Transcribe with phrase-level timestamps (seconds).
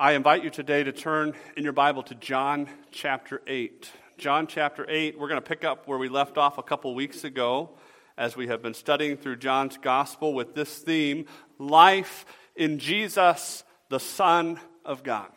[0.00, 3.90] I invite you today to turn in your Bible to John chapter 8.
[4.16, 7.24] John chapter 8, we're going to pick up where we left off a couple weeks
[7.24, 7.70] ago
[8.16, 11.26] as we have been studying through John's gospel with this theme
[11.58, 15.32] life in Jesus, the Son of God.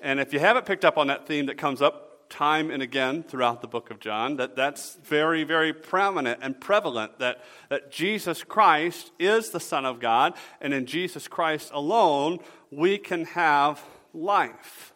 [0.00, 3.22] And if you haven't picked up on that theme that comes up time and again
[3.22, 8.42] throughout the book of John, that, that's very, very prominent and prevalent that, that Jesus
[8.42, 12.40] Christ is the Son of God, and in Jesus Christ alone
[12.76, 13.82] we can have
[14.12, 14.92] life.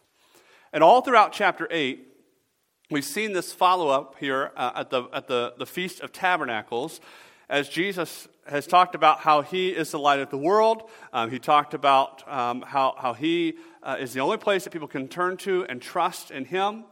[0.73, 2.07] And all throughout chapter 8,
[2.91, 7.01] we've seen this follow up here uh, at, the, at the, the Feast of Tabernacles
[7.49, 10.91] as Jesus has talked about how he is the light of the world.
[11.13, 14.89] Um, he talked about um, how, how he uh, is the only place that people
[14.89, 16.85] can turn to and trust in him,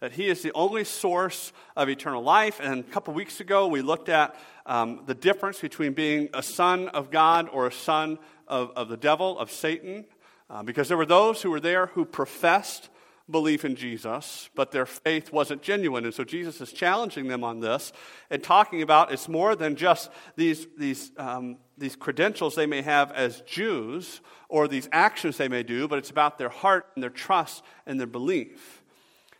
[0.00, 2.60] that he is the only source of eternal life.
[2.62, 6.88] And a couple weeks ago, we looked at um, the difference between being a son
[6.88, 10.04] of God or a son of, of the devil, of Satan.
[10.50, 12.90] Uh, because there were those who were there who professed
[13.30, 16.04] belief in Jesus, but their faith wasn't genuine.
[16.04, 17.92] And so Jesus is challenging them on this
[18.30, 23.10] and talking about it's more than just these, these, um, these credentials they may have
[23.12, 27.10] as Jews or these actions they may do, but it's about their heart and their
[27.10, 28.82] trust and their belief.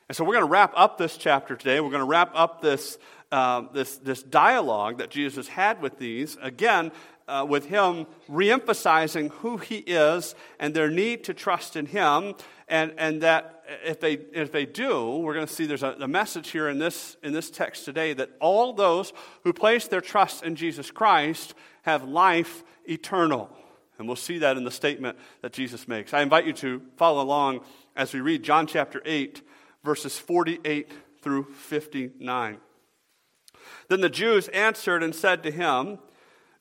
[0.09, 1.81] And so we're going to wrap up this chapter today.
[1.81, 2.99] We're going to wrap up this,
[3.33, 6.91] uh, this, this dialogue that Jesus had with these, again,
[7.27, 12.35] uh, with him reemphasizing who he is and their need to trust in him.
[12.69, 16.09] And, and that if they, if they do, we're going to see there's a, a
[16.09, 20.43] message here in this, in this text today that all those who place their trust
[20.43, 23.51] in Jesus Christ have life eternal.
[23.99, 26.13] And we'll see that in the statement that Jesus makes.
[26.13, 27.61] I invite you to follow along
[27.95, 29.43] as we read John chapter 8,
[29.85, 30.91] verses 48
[31.23, 32.59] through 59.
[33.89, 35.99] Then the Jews answered and said to him,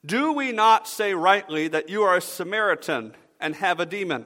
[0.06, 4.26] do we not say rightly that you are a Samaritan and have a demon?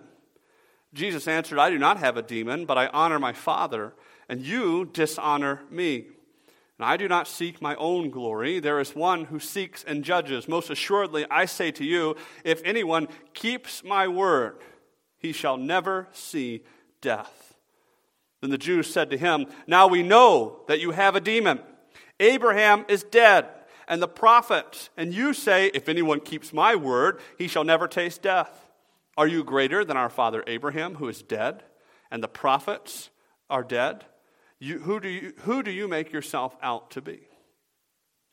[0.94, 3.94] Jesus answered, I do not have a demon, but I honor my Father,
[4.28, 6.08] and you dishonor me.
[6.80, 8.60] And I do not seek my own glory.
[8.60, 10.48] There is one who seeks and judges.
[10.48, 14.58] Most assuredly, I say to you, if anyone keeps my word,
[15.20, 16.64] he shall never see
[17.02, 17.56] death.
[18.42, 21.60] Then the Jews said to him, Now we know that you have a demon.
[22.20, 23.48] Abraham is dead
[23.88, 24.90] and the prophets.
[24.98, 28.66] And you say, If anyone keeps my word, he shall never taste death.
[29.18, 31.64] Are you greater than our father Abraham, who is dead,
[32.12, 33.10] and the prophets
[33.50, 34.06] are dead?
[34.60, 37.22] You, who, do you, who do you make yourself out to be?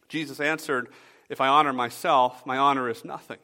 [0.09, 0.89] Jesus answered,
[1.29, 3.39] If I honor myself, my honor is nothing.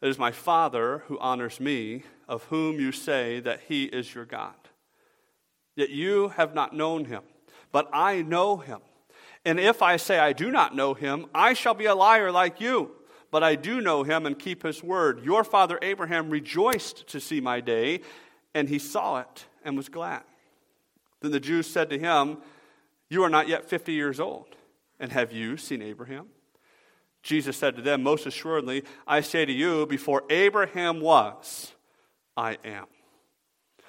[0.00, 4.24] It is my Father who honors me, of whom you say that he is your
[4.24, 4.54] God.
[5.76, 7.22] Yet you have not known him,
[7.70, 8.80] but I know him.
[9.44, 12.60] And if I say I do not know him, I shall be a liar like
[12.60, 12.92] you.
[13.30, 15.24] But I do know him and keep his word.
[15.24, 18.02] Your father Abraham rejoiced to see my day,
[18.54, 20.22] and he saw it and was glad.
[21.20, 22.38] Then the Jews said to him,
[23.08, 24.56] You are not yet 50 years old,
[25.00, 26.26] and have you seen Abraham?
[27.22, 31.72] Jesus said to them, Most assuredly, I say to you, before Abraham was,
[32.36, 32.86] I am.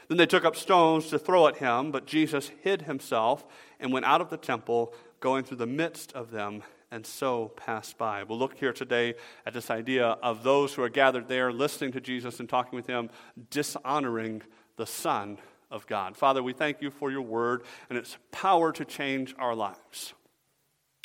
[0.07, 3.45] Then they took up stones to throw at him, but Jesus hid himself
[3.79, 6.61] and went out of the temple going through the midst of them,
[6.91, 8.23] and so pass by.
[8.23, 12.01] We'll look here today at this idea of those who are gathered there, listening to
[12.01, 13.09] Jesus and talking with him,
[13.49, 14.41] dishonoring
[14.75, 15.37] the Son
[15.71, 16.17] of God.
[16.17, 20.13] Father, we thank you for your word and its power to change our lives.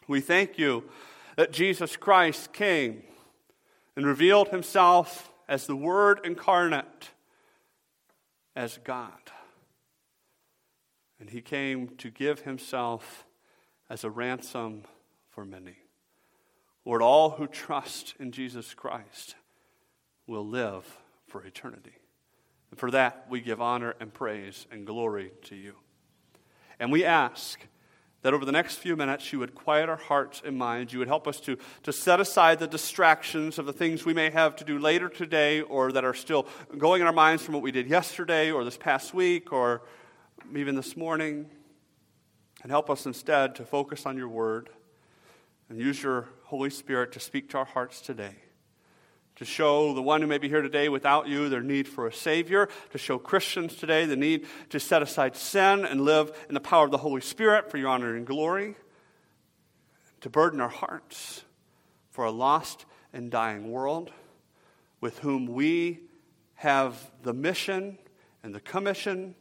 [0.09, 0.91] We thank you
[1.37, 3.05] that Jesus Christ came
[3.95, 7.11] and revealed himself as the Word incarnate,
[8.57, 9.13] as God.
[11.21, 13.25] And he came to give himself
[13.91, 14.83] as a ransom
[15.31, 15.77] for many.
[16.85, 19.35] Lord, all who trust in Jesus Christ
[20.27, 20.85] will live
[21.27, 21.93] for eternity.
[22.71, 25.75] And for that, we give honor and praise and glory to you.
[26.79, 27.61] And we ask
[28.23, 30.93] that over the next few minutes, you would quiet our hearts and minds.
[30.93, 34.31] You would help us to, to set aside the distractions of the things we may
[34.31, 37.63] have to do later today or that are still going in our minds from what
[37.63, 39.83] we did yesterday or this past week or
[40.55, 41.49] even this morning.
[42.63, 44.69] And help us instead to focus on your word
[45.69, 48.37] and use your Holy Spirit to speak to our hearts today.
[49.37, 52.13] To show the one who may be here today without you their need for a
[52.13, 56.61] Savior, to show Christians today the need to set aside sin and live in the
[56.61, 58.75] power of the Holy Spirit for your honor and glory,
[60.23, 61.45] to burden our hearts
[62.11, 64.11] for a lost and dying world
[65.01, 66.01] with whom we
[66.57, 67.97] have the mission
[68.43, 69.37] and the commission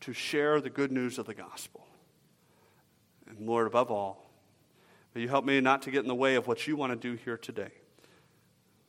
[0.00, 1.85] to share the good news of the gospel.
[3.38, 4.30] And Lord, above all,
[5.14, 6.96] may you help me not to get in the way of what you want to
[6.96, 7.70] do here today.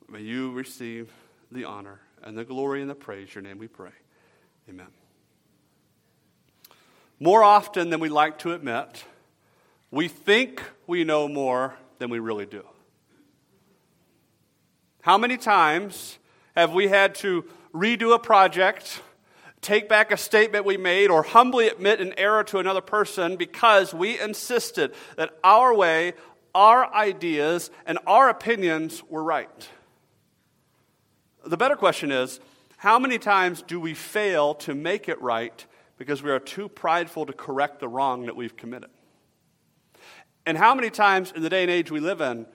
[0.08, 1.12] May you receive
[1.52, 3.34] the honor and the glory and the praise.
[3.34, 3.90] Your name we pray.
[4.68, 4.88] Amen.
[7.20, 9.04] More often than we like to admit,
[9.90, 12.64] we think we know more than we really do.
[15.02, 16.18] How many times
[16.54, 19.02] have we had to redo a project,
[19.60, 23.92] take back a statement we made, or humbly admit an error to another person because
[23.92, 26.14] we insisted that our way,
[26.54, 29.68] our ideas, and our opinions were right?
[31.46, 32.40] The better question is
[32.76, 35.66] how many times do we fail to make it right
[35.96, 38.90] because we are too prideful to correct the wrong that we've committed?
[40.46, 42.46] And how many times in the day and age we live in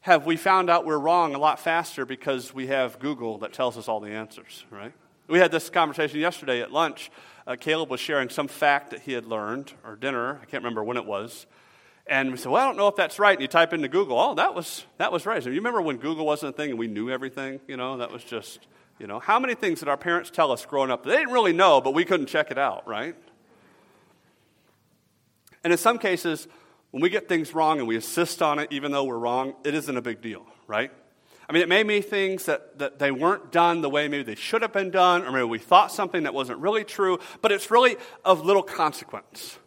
[0.00, 3.76] have we found out we're wrong a lot faster because we have Google that tells
[3.76, 4.92] us all the answers, right?
[5.30, 7.08] We had this conversation yesterday at lunch.
[7.46, 10.82] Uh, Caleb was sharing some fact that he had learned, or dinner, I can't remember
[10.82, 11.46] when it was.
[12.08, 13.34] And we said, Well, I don't know if that's right.
[13.34, 15.40] And you type into Google, Oh, that was, that was right.
[15.40, 17.60] So you remember when Google wasn't a thing and we knew everything?
[17.68, 18.66] You know, that was just,
[18.98, 21.04] you know, how many things did our parents tell us growing up?
[21.04, 23.14] They didn't really know, but we couldn't check it out, right?
[25.62, 26.48] And in some cases,
[26.90, 29.74] when we get things wrong and we insist on it, even though we're wrong, it
[29.74, 30.90] isn't a big deal, right?
[31.50, 34.36] I mean, it may be things that, that they weren't done the way maybe they
[34.36, 37.72] should have been done, or maybe we thought something that wasn't really true, but it's
[37.72, 39.58] really of little consequence.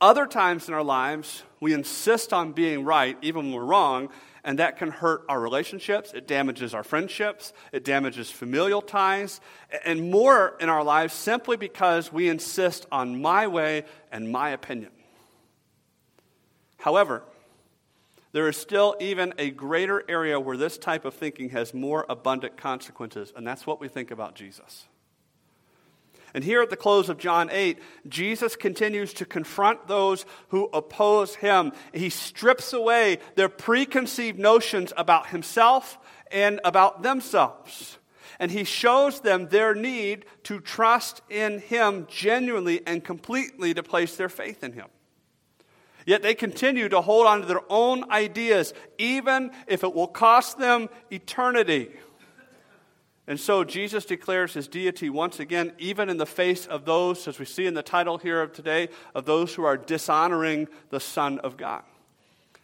[0.00, 4.08] Other times in our lives, we insist on being right, even when we're wrong,
[4.44, 6.14] and that can hurt our relationships.
[6.14, 7.52] It damages our friendships.
[7.70, 9.42] It damages familial ties.
[9.84, 14.92] And more in our lives simply because we insist on my way and my opinion.
[16.78, 17.24] However,
[18.32, 22.56] there is still even a greater area where this type of thinking has more abundant
[22.56, 24.86] consequences, and that's what we think about Jesus.
[26.34, 31.34] And here at the close of John 8, Jesus continues to confront those who oppose
[31.34, 31.72] him.
[31.92, 35.98] He strips away their preconceived notions about himself
[36.30, 37.98] and about themselves.
[38.38, 44.16] And he shows them their need to trust in him genuinely and completely to place
[44.16, 44.86] their faith in him.
[46.06, 50.58] Yet they continue to hold on to their own ideas, even if it will cost
[50.58, 51.90] them eternity.
[53.26, 57.38] And so Jesus declares his deity once again, even in the face of those, as
[57.38, 61.38] we see in the title here of today, of those who are dishonoring the Son
[61.38, 61.82] of God.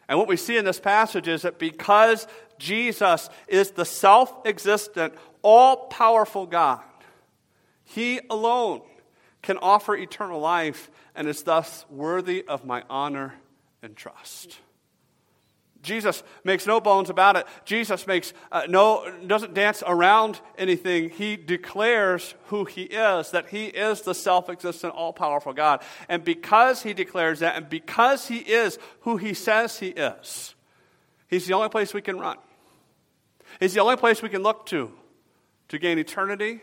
[0.08, 2.26] And what we see in this passage is that because
[2.58, 6.82] Jesus is the self existent, all powerful God,
[7.84, 8.82] he alone
[9.48, 13.32] can offer eternal life and is thus worthy of my honor
[13.82, 14.58] and trust.
[15.80, 17.46] Jesus makes no bones about it.
[17.64, 21.08] Jesus makes uh, no doesn't dance around anything.
[21.08, 25.80] He declares who he is, that he is the self-existent, all-powerful God.
[26.10, 30.54] And because he declares that and because he is who he says he is,
[31.26, 32.36] he's the only place we can run.
[33.60, 34.92] He's the only place we can look to
[35.68, 36.60] to gain eternity,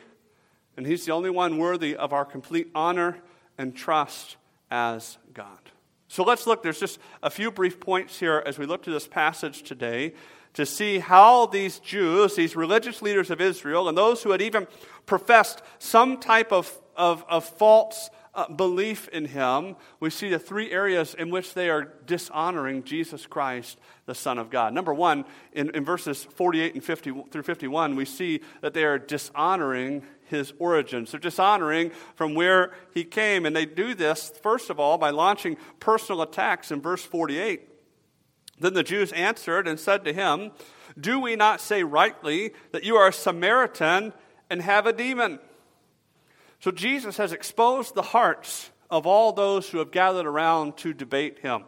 [0.77, 3.17] and he's the only one worthy of our complete honor
[3.57, 4.37] and trust
[4.69, 5.59] as God.
[6.07, 6.63] So let's look.
[6.63, 10.13] There's just a few brief points here as we look to this passage today
[10.53, 14.67] to see how these Jews, these religious leaders of Israel, and those who had even
[15.05, 20.71] professed some type of, of, of false uh, belief in him, we see the three
[20.71, 24.73] areas in which they are dishonoring Jesus Christ, the Son of God.
[24.73, 28.99] Number one, in, in verses 48 and 50 through 51, we see that they are
[28.99, 31.11] dishonoring his origins.
[31.11, 33.45] They're dishonoring from where he came.
[33.45, 37.69] And they do this, first of all, by launching personal attacks in verse 48.
[38.59, 40.51] Then the Jews answered and said to him,
[40.99, 44.13] Do we not say rightly that you are a Samaritan
[44.49, 45.39] and have a demon?
[46.59, 51.39] So Jesus has exposed the hearts of all those who have gathered around to debate
[51.39, 51.63] him.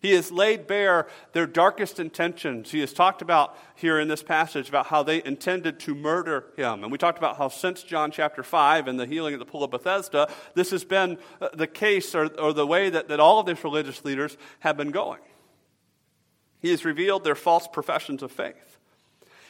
[0.00, 2.70] He has laid bare their darkest intentions.
[2.70, 6.82] He has talked about here in this passage about how they intended to murder him.
[6.82, 9.64] And we talked about how since John chapter 5 and the healing at the pool
[9.64, 13.40] of Bethesda, this has been uh, the case or, or the way that, that all
[13.40, 15.20] of these religious leaders have been going.
[16.60, 18.75] He has revealed their false professions of faith.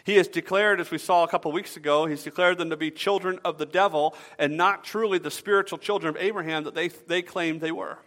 [0.06, 2.92] He has declared, as we saw a couple weeks ago, he's declared them to be
[2.92, 7.22] children of the devil and not truly the spiritual children of Abraham that they, they
[7.22, 7.98] claimed they were.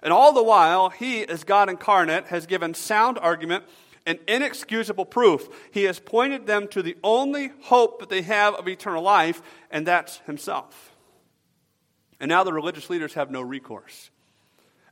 [0.00, 3.64] And all the while, he, as God incarnate, has given sound argument
[4.06, 5.48] and inexcusable proof.
[5.72, 9.84] He has pointed them to the only hope that they have of eternal life, and
[9.84, 10.94] that's himself.
[12.20, 14.10] And now the religious leaders have no recourse.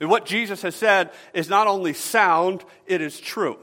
[0.01, 3.61] And what Jesus has said is not only sound, it is true.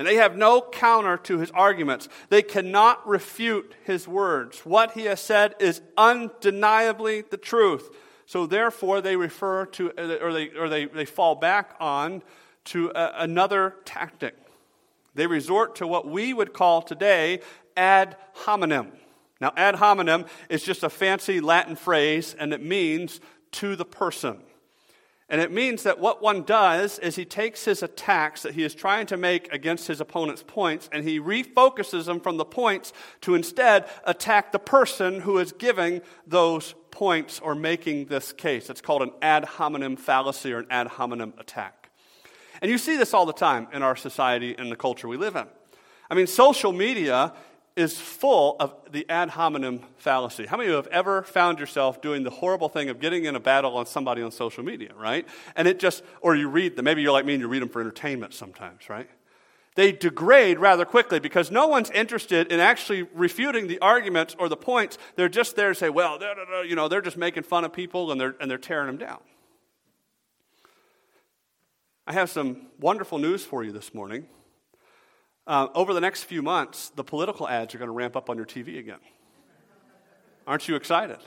[0.00, 2.08] And they have no counter to his arguments.
[2.30, 4.60] They cannot refute his words.
[4.60, 7.90] What he has said is undeniably the truth.
[8.24, 9.90] So therefore, they refer to,
[10.22, 12.22] or they, or they, they fall back on
[12.64, 14.34] to a, another tactic.
[15.14, 17.40] They resort to what we would call today
[17.76, 18.92] ad hominem.
[19.38, 23.20] Now, ad hominem is just a fancy Latin phrase, and it means
[23.52, 24.38] to the person.
[25.30, 28.74] And it means that what one does is he takes his attacks that he is
[28.74, 33.36] trying to make against his opponent's points and he refocuses them from the points to
[33.36, 38.68] instead attack the person who is giving those points or making this case.
[38.68, 41.90] It's called an ad hominem fallacy or an ad hominem attack.
[42.60, 45.36] And you see this all the time in our society and the culture we live
[45.36, 45.46] in.
[46.10, 47.32] I mean, social media
[47.80, 50.46] is full of the ad hominem fallacy.
[50.46, 53.34] How many of you have ever found yourself doing the horrible thing of getting in
[53.34, 55.26] a battle on somebody on social media, right?
[55.56, 57.68] And it just, or you read them, maybe you're like me and you read them
[57.68, 59.08] for entertainment sometimes, right?
[59.76, 64.56] They degrade rather quickly because no one's interested in actually refuting the arguments or the
[64.56, 64.98] points.
[65.16, 66.18] They're just there to say, well,
[66.66, 69.20] you know, they're just making fun of people and they're, and they're tearing them down.
[72.06, 74.26] I have some wonderful news for you this morning.
[75.50, 78.36] Uh, over the next few months, the political ads are going to ramp up on
[78.36, 79.00] your TV again.
[80.46, 81.18] Aren't you excited?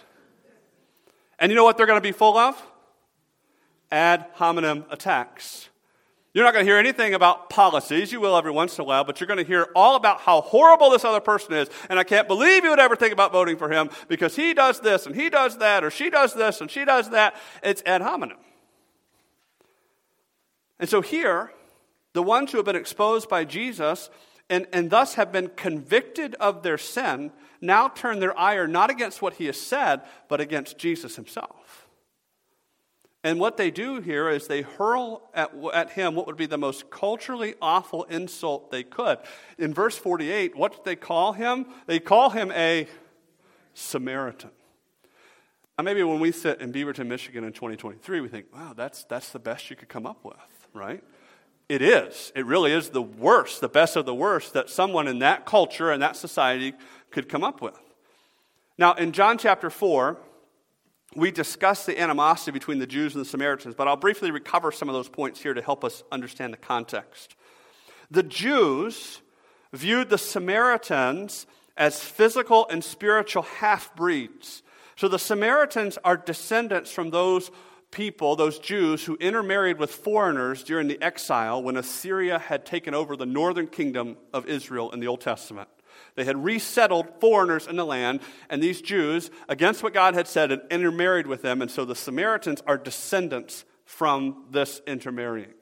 [1.40, 2.56] And you know what they're going to be full of?
[3.92, 5.68] Ad hominem attacks.
[6.34, 8.14] You're not going to hear anything about policies.
[8.14, 10.40] You will every once in a while, but you're going to hear all about how
[10.40, 11.68] horrible this other person is.
[11.90, 14.80] And I can't believe you would ever think about voting for him because he does
[14.80, 17.36] this and he does that, or she does this and she does that.
[17.62, 18.38] It's ad hominem.
[20.80, 21.52] And so here,
[22.14, 24.10] the ones who have been exposed by Jesus
[24.50, 27.32] and, and thus have been convicted of their sin
[27.64, 31.88] now turn their ire not against what he has said, but against Jesus himself.
[33.24, 36.58] And what they do here is they hurl at, at him what would be the
[36.58, 39.18] most culturally awful insult they could.
[39.58, 41.68] In verse 48, what did they call him?
[41.88, 42.86] They call him a
[43.74, 44.52] Samaritan.
[45.78, 49.30] Now, maybe when we sit in Beaverton, Michigan in 2023, we think, wow, that's, that's
[49.30, 50.36] the best you could come up with,
[50.74, 51.02] right?
[51.70, 52.32] It is.
[52.36, 55.92] It really is the worst, the best of the worst that someone in that culture
[55.92, 56.74] and that society
[57.10, 57.80] could come up with.
[58.78, 60.18] Now, in John chapter 4,
[61.16, 64.90] we discuss the animosity between the Jews and the Samaritans, but I'll briefly recover some
[64.90, 67.36] of those points here to help us understand the context.
[68.10, 69.22] The Jews
[69.72, 71.46] viewed the Samaritans
[71.78, 74.64] as physical and spiritual half breeds.
[74.96, 77.50] So the Samaritans are descendants from those
[77.94, 83.16] people, those Jews who intermarried with foreigners during the exile when Assyria had taken over
[83.16, 85.70] the northern kingdom of Israel in the Old Testament.
[86.16, 90.52] They had resettled foreigners in the land, and these Jews, against what God had said,
[90.52, 95.54] had intermarried with them, and so the Samaritans are descendants from this intermarrying.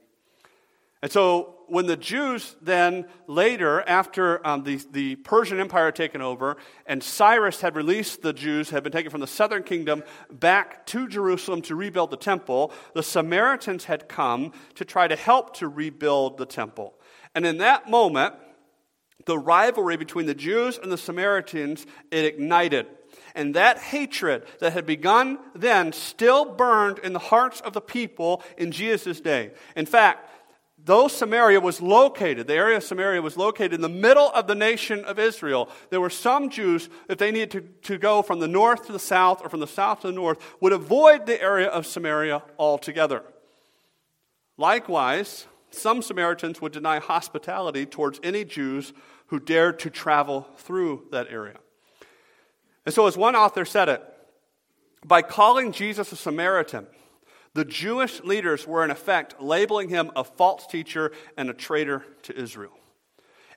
[1.01, 6.21] And so when the Jews then later, after um, the, the Persian Empire had taken
[6.21, 10.85] over, and Cyrus had released the Jews, had been taken from the southern kingdom back
[10.87, 15.67] to Jerusalem to rebuild the temple, the Samaritans had come to try to help to
[15.69, 16.93] rebuild the temple.
[17.33, 18.35] And in that moment,
[19.25, 22.87] the rivalry between the Jews and the Samaritans, it ignited.
[23.33, 28.43] And that hatred that had begun then still burned in the hearts of the people
[28.57, 29.51] in Jesus' day.
[29.75, 30.27] In fact,
[30.91, 34.55] though Samaria was located, the area of Samaria was located in the middle of the
[34.55, 37.61] nation of Israel, there were some Jews, if they needed to,
[37.93, 40.43] to go from the north to the south or from the south to the north,
[40.59, 43.23] would avoid the area of Samaria altogether.
[44.57, 48.91] Likewise, some Samaritans would deny hospitality towards any Jews
[49.27, 51.59] who dared to travel through that area.
[52.85, 54.03] And so, as one author said it,
[55.05, 56.85] by calling Jesus a Samaritan,
[57.53, 62.39] the Jewish leaders were, in effect, labeling him a false teacher and a traitor to
[62.39, 62.77] Israel.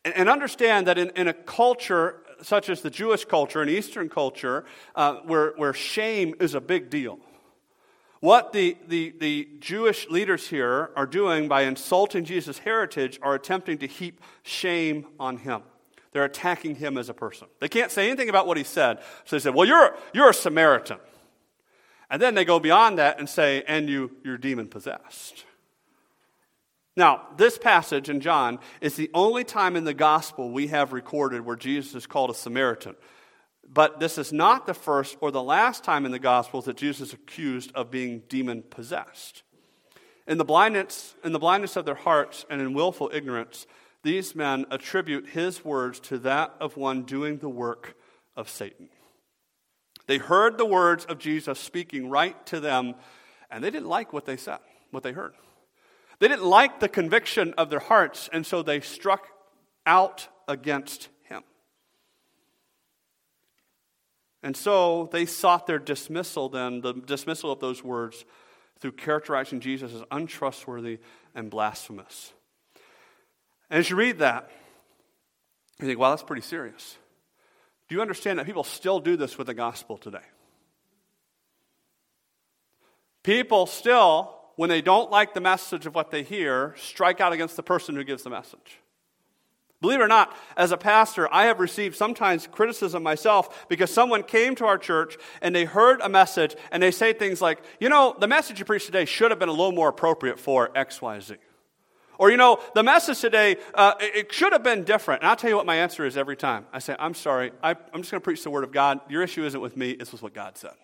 [0.05, 4.09] And, and understand that in, in, a culture such as the Jewish culture, an Eastern
[4.09, 4.65] culture,
[4.97, 7.19] uh, where, where shame is a big deal,
[8.21, 13.79] what the, the, the Jewish leaders here are doing by insulting Jesus' heritage are attempting
[13.79, 15.63] to heap shame on him.
[16.13, 17.49] They're attacking him as a person.
[17.61, 19.01] They can't say anything about what he said.
[19.25, 20.99] So they said, Well, you're, you're a Samaritan.
[22.15, 25.45] And then they go beyond that and say, and you, you're demon possessed.
[26.95, 31.45] Now, this passage in John is the only time in the gospel we have recorded
[31.45, 32.95] where Jesus is called a Samaritan.
[33.69, 37.09] But this is not the first or the last time in the gospels that Jesus
[37.09, 39.43] is accused of being demon possessed.
[40.29, 43.67] In the blindness, in the blindness of their hearts and in willful ignorance,
[44.05, 47.97] these men attribute his words to that of one doing the work
[48.37, 48.89] of Satan.
[50.07, 52.95] They heard the words of Jesus speaking right to them,
[53.51, 54.59] and they didn't like what they said,
[54.91, 55.35] what they heard.
[56.19, 59.27] They didn't like the conviction of their hearts, and so they struck
[59.87, 61.43] out against him.
[64.43, 68.25] And so they sought their dismissal, then, the dismissal of those words,
[68.79, 70.99] through characterizing Jesus as untrustworthy
[71.35, 72.33] and blasphemous.
[73.71, 74.51] And as you read that,
[75.81, 76.99] you think, wow, that's pretty serious.
[77.89, 80.19] Do you understand that people still do this with the gospel today?
[83.23, 87.57] People still, when they don't like the message of what they hear, strike out against
[87.57, 88.81] the person who gives the message.
[89.81, 94.23] Believe it or not, as a pastor, I have received sometimes criticism myself because someone
[94.23, 97.91] came to our church and they heard a message and they say things like, you
[97.91, 101.37] know, the message you preached today should have been a little more appropriate for XYZ.
[102.19, 105.23] Or, you know, the message today, uh, it should have been different.
[105.23, 106.67] And I'll tell you what my answer is every time.
[106.73, 109.01] I say, I'm sorry, I, I'm just going to preach the Word of God.
[109.09, 110.75] Your issue isn't with me, it's with what God said.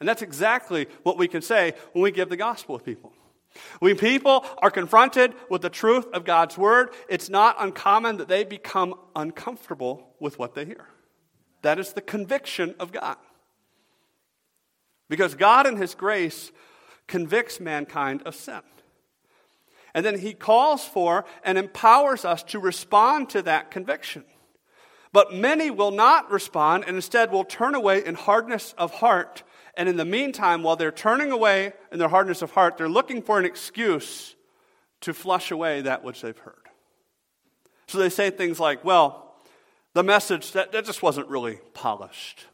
[0.00, 3.12] And that's exactly what we can say when we give the gospel with people.
[3.80, 8.44] When people are confronted with the truth of God's Word, it's not uncommon that they
[8.44, 10.86] become uncomfortable with what they hear.
[11.62, 13.16] That is the conviction of God.
[15.08, 16.50] Because God, in His grace,
[17.06, 18.62] convicts mankind of sin.
[19.94, 24.24] And then he calls for and empowers us to respond to that conviction.
[25.12, 29.42] But many will not respond and instead will turn away in hardness of heart.
[29.76, 33.20] And in the meantime, while they're turning away in their hardness of heart, they're looking
[33.22, 34.34] for an excuse
[35.02, 36.54] to flush away that which they've heard.
[37.88, 39.34] So they say things like, well,
[39.92, 42.46] the message, that, that just wasn't really polished.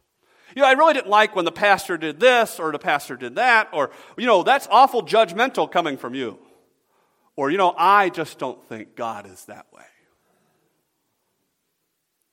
[0.57, 3.37] You know, I really didn't like when the pastor did this or the pastor did
[3.37, 6.38] that, or, you know, that's awful judgmental coming from you.
[7.38, 9.85] Or, you know, I just don't think God is that way.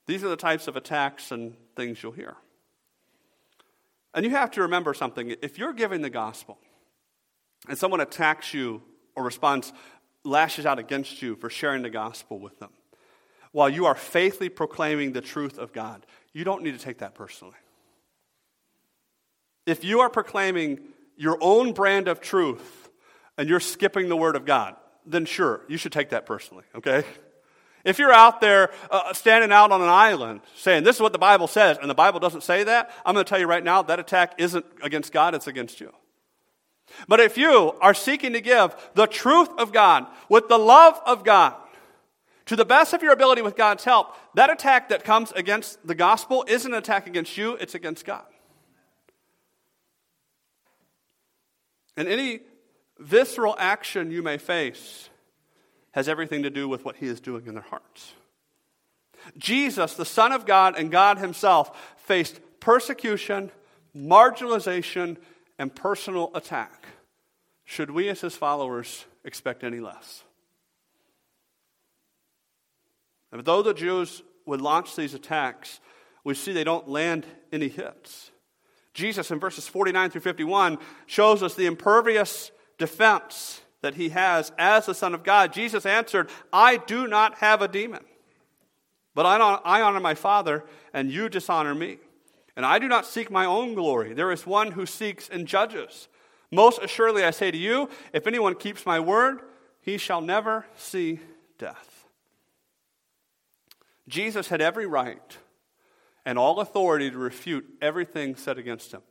[0.07, 2.33] These are the types of attacks and things you'll hear.
[4.15, 5.35] And you have to remember something.
[5.43, 6.57] If you're giving the gospel
[7.69, 8.81] and someone attacks you
[9.15, 9.71] or responds,
[10.23, 12.71] lashes out against you for sharing the gospel with them,
[13.51, 17.13] while you are faithfully proclaiming the truth of God, you don't need to take that
[17.13, 17.53] personally.
[19.67, 20.79] If you are proclaiming
[21.15, 22.89] your own brand of truth
[23.37, 27.03] and you're skipping the word of God, then sure, you should take that personally, okay?
[27.83, 31.19] If you're out there uh, standing out on an island saying, This is what the
[31.19, 33.83] Bible says, and the Bible doesn't say that, I'm going to tell you right now
[33.83, 35.93] that attack isn't against God, it's against you.
[37.07, 41.23] But if you are seeking to give the truth of God with the love of
[41.23, 41.55] God
[42.45, 45.95] to the best of your ability with God's help, that attack that comes against the
[45.95, 48.25] gospel isn't an attack against you, it's against God.
[51.97, 52.41] And any
[52.99, 55.09] visceral action you may face
[55.91, 58.13] has everything to do with what he is doing in their hearts.
[59.37, 63.51] Jesus, the Son of God and God Himself, faced persecution,
[63.95, 65.17] marginalization,
[65.57, 66.85] and personal attack.
[67.63, 70.23] Should we, as His followers, expect any less?
[73.31, 75.79] And though the Jews would launch these attacks,
[76.23, 78.31] we see they don't land any hits.
[78.93, 84.85] Jesus, in verses 49 through 51, shows us the impervious defense that he has as
[84.85, 88.03] the Son of God, Jesus answered, I do not have a demon,
[89.13, 91.99] but I honor my Father, and you dishonor me.
[92.55, 94.13] And I do not seek my own glory.
[94.13, 96.07] There is one who seeks and judges.
[96.51, 99.41] Most assuredly, I say to you, if anyone keeps my word,
[99.81, 101.19] he shall never see
[101.59, 102.07] death.
[104.07, 105.37] Jesus had every right
[106.25, 109.01] and all authority to refute everything said against him.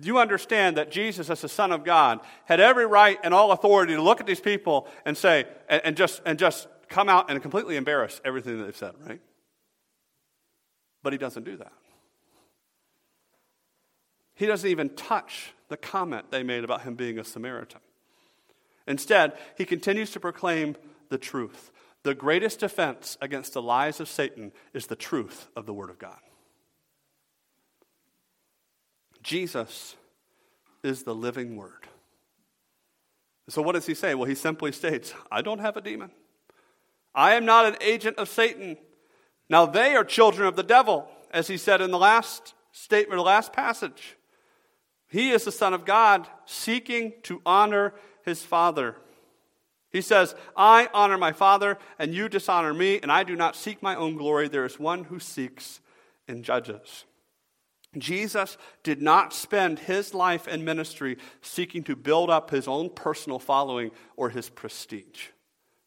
[0.00, 3.94] You understand that Jesus, as the Son of God, had every right and all authority
[3.94, 7.42] to look at these people and say, and, and, just, and just come out and
[7.42, 9.20] completely embarrass everything that they've said, right?
[11.02, 11.72] But he doesn't do that.
[14.34, 17.80] He doesn't even touch the comment they made about him being a Samaritan.
[18.86, 20.76] Instead, he continues to proclaim
[21.08, 21.72] the truth.
[22.04, 25.98] The greatest defense against the lies of Satan is the truth of the Word of
[25.98, 26.18] God.
[29.28, 29.94] Jesus
[30.82, 31.86] is the living word.
[33.50, 34.14] So, what does he say?
[34.14, 36.10] Well, he simply states, I don't have a demon.
[37.14, 38.78] I am not an agent of Satan.
[39.50, 43.22] Now, they are children of the devil, as he said in the last statement, the
[43.22, 44.16] last passage.
[45.08, 47.92] He is the Son of God, seeking to honor
[48.24, 48.96] his Father.
[49.90, 53.82] He says, I honor my Father, and you dishonor me, and I do not seek
[53.82, 54.48] my own glory.
[54.48, 55.80] There is one who seeks
[56.26, 57.04] and judges.
[57.96, 63.38] Jesus did not spend his life and ministry seeking to build up his own personal
[63.38, 65.28] following or his prestige.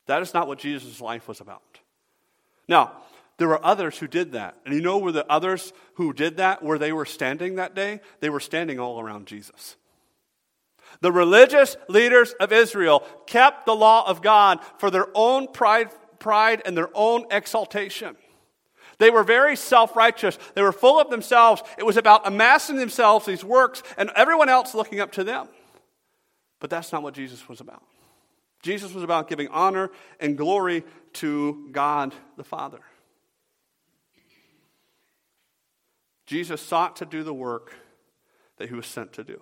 [0.08, 1.80] That is not what Jesus' life was about.
[2.68, 2.94] Now,
[3.38, 4.58] there were others who did that.
[4.66, 8.02] And you know where the others who did that, where they were standing that day?
[8.20, 9.78] They were standing all around Jesus.
[11.00, 16.62] The religious leaders of Israel kept the law of God for their own pride, pride
[16.66, 18.16] and their own exaltation.
[19.02, 20.38] They were very self righteous.
[20.54, 21.64] They were full of themselves.
[21.80, 25.48] It was about amassing themselves these works and everyone else looking up to them.
[26.60, 27.82] But that's not what Jesus was about.
[28.62, 30.84] Jesus was about giving honor and glory
[31.14, 32.78] to God the Father.
[36.28, 37.74] Jesus sought to do the work
[38.58, 39.42] that he was sent to do.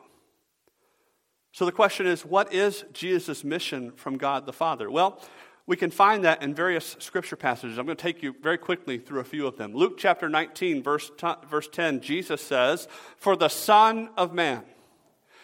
[1.52, 4.90] So the question is what is Jesus' mission from God the Father?
[4.90, 5.22] Well,
[5.70, 7.78] we can find that in various scripture passages.
[7.78, 9.76] I'm going to take you very quickly through a few of them.
[9.76, 14.64] Luke chapter 19, verse, t- verse 10, Jesus says, For the Son of Man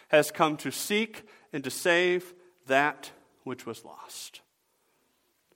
[0.07, 1.21] has come to seek
[1.53, 2.33] and to save
[2.65, 3.11] that
[3.43, 4.41] which was lost.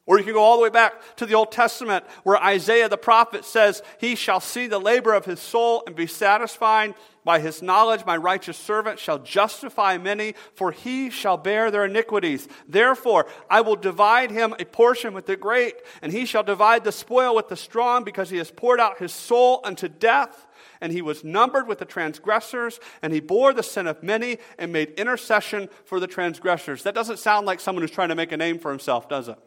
[0.09, 2.97] Or you can go all the way back to the Old Testament where Isaiah the
[2.97, 6.95] prophet says, He shall see the labor of his soul and be satisfied.
[7.23, 12.47] By his knowledge, my righteous servant shall justify many, for he shall bear their iniquities.
[12.67, 16.91] Therefore, I will divide him a portion with the great, and he shall divide the
[16.91, 20.47] spoil with the strong, because he has poured out his soul unto death.
[20.81, 24.73] And he was numbered with the transgressors, and he bore the sin of many and
[24.73, 26.81] made intercession for the transgressors.
[26.81, 29.37] That doesn't sound like someone who's trying to make a name for himself, does it?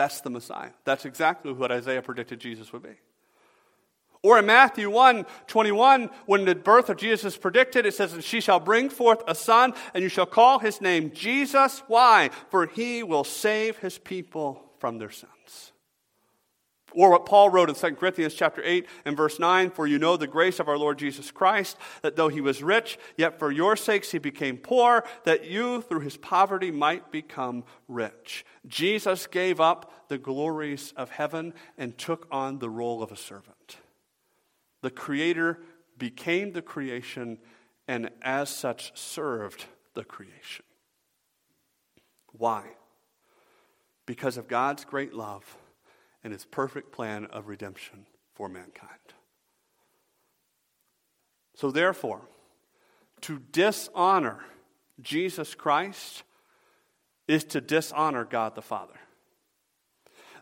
[0.00, 0.70] That's the Messiah.
[0.86, 2.96] That's exactly what Isaiah predicted Jesus would be.
[4.22, 8.24] Or in Matthew 1 21, when the birth of Jesus is predicted, it says, And
[8.24, 11.82] she shall bring forth a son, and you shall call his name Jesus.
[11.86, 12.30] Why?
[12.48, 15.32] For he will save his people from their sins.
[16.92, 20.16] Or what Paul wrote in 2 Corinthians chapter 8 and verse 9, For you know
[20.16, 23.76] the grace of our Lord Jesus Christ, that though he was rich, yet for your
[23.76, 28.44] sakes he became poor, that you through his poverty might become rich.
[28.66, 33.76] Jesus gave up the glories of heaven and took on the role of a servant.
[34.82, 35.60] The Creator
[35.98, 37.38] became the creation
[37.86, 40.64] and as such served the creation.
[42.32, 42.64] Why?
[44.06, 45.56] Because of God's great love
[46.22, 48.90] and his perfect plan of redemption for mankind.
[51.54, 52.22] So, therefore,
[53.22, 54.40] to dishonor
[55.00, 56.22] Jesus Christ
[57.28, 58.98] is to dishonor God the Father.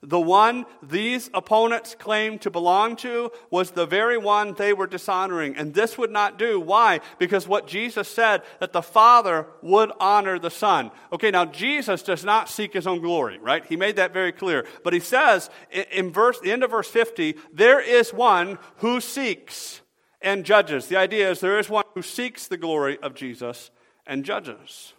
[0.02, 5.56] The one these opponents claimed to belong to was the very one they were dishonoring.
[5.56, 6.60] And this would not do.
[6.60, 7.00] Why?
[7.18, 10.90] Because what Jesus said, that the Father would honor the Son.
[11.12, 13.64] Okay, now Jesus does not seek his own glory, right?
[13.66, 14.66] He made that very clear.
[14.84, 19.80] But he says in verse, the end of verse 50, there is one who seeks
[20.20, 20.86] and judges.
[20.86, 23.70] The idea is there is one who seeks the glory of Jesus
[24.06, 24.92] and judges.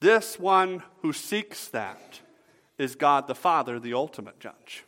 [0.00, 2.20] This one who seeks that
[2.78, 4.84] is God the Father, the ultimate judge.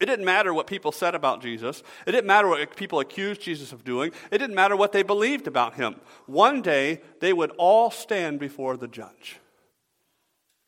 [0.00, 1.82] It didn't matter what people said about Jesus.
[2.06, 4.12] It didn't matter what people accused Jesus of doing.
[4.30, 5.96] It didn't matter what they believed about him.
[6.26, 9.38] One day, they would all stand before the judge.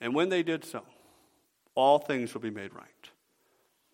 [0.01, 0.83] And when they did so,
[1.75, 3.11] all things would be made right.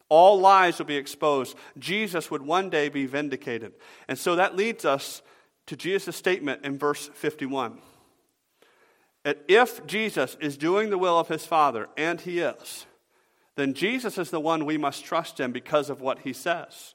[0.08, 1.56] All lies would be exposed.
[1.78, 3.72] Jesus would one day be vindicated.
[4.08, 5.22] And so that leads us
[5.66, 7.78] to Jesus' statement in verse 51
[9.24, 12.86] that if Jesus is doing the will of his Father, and he is,
[13.54, 16.94] then Jesus is the one we must trust in because of what he says.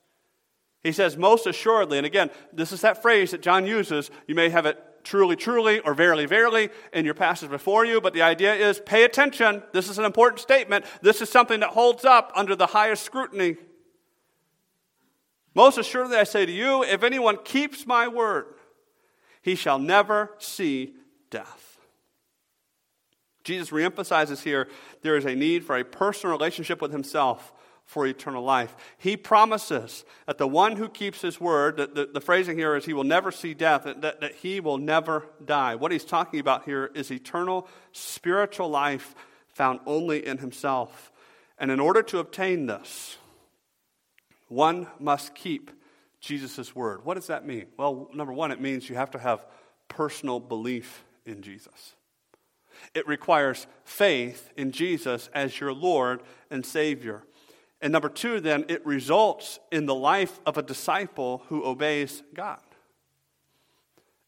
[0.84, 4.10] He says, most assuredly, and again, this is that phrase that John uses.
[4.28, 8.14] You may have it truly, truly, or verily, verily in your passage before you, but
[8.14, 9.64] the idea is pay attention.
[9.72, 10.86] This is an important statement.
[11.02, 13.56] This is something that holds up under the highest scrutiny.
[15.56, 18.48] Most assuredly, I say to you, if anyone keeps my word,
[19.42, 20.94] he shall never see
[21.30, 21.67] death.
[23.48, 24.68] Jesus reemphasizes here
[25.04, 27.54] there is a need for a personal relationship with himself
[27.86, 28.76] for eternal life.
[28.98, 32.84] He promises that the one who keeps his word, the, the, the phrasing here is
[32.84, 35.76] he will never see death, that, that, that he will never die.
[35.76, 39.16] What he's talking about here is eternal spiritual life
[39.48, 41.14] found only in himself.
[41.58, 43.18] And in order to obtain this,
[44.50, 45.72] one must keep
[46.20, 47.06] Jesus' word.
[47.06, 47.68] What does that mean?
[47.78, 49.46] Well, number one, it means you have to have
[49.88, 51.94] personal belief in Jesus.
[52.94, 57.24] It requires faith in Jesus as your Lord and Savior.
[57.82, 62.60] And number two, then, it results in the life of a disciple who obeys God.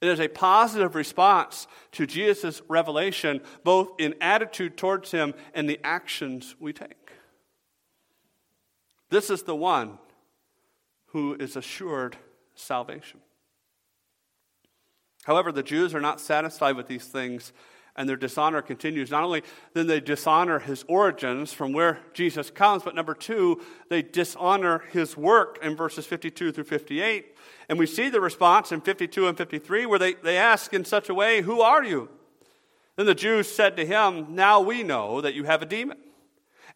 [0.01, 5.79] It is a positive response to Jesus' revelation, both in attitude towards him and the
[5.83, 7.11] actions we take.
[9.09, 9.97] This is the one
[11.07, 12.15] who is assured
[12.55, 13.19] salvation.
[15.23, 17.51] However, the Jews are not satisfied with these things
[17.99, 19.11] and their dishonor continues.
[19.11, 24.01] Not only then they dishonor his origins from where Jesus comes, but number two, they
[24.01, 27.35] dishonor his work in verses 52 through 58.
[27.67, 31.09] And we see the response in 52 and 53 where they, they ask in such
[31.09, 32.07] a way, Who are you?
[32.95, 35.97] Then the Jews said to him, Now we know that you have a demon.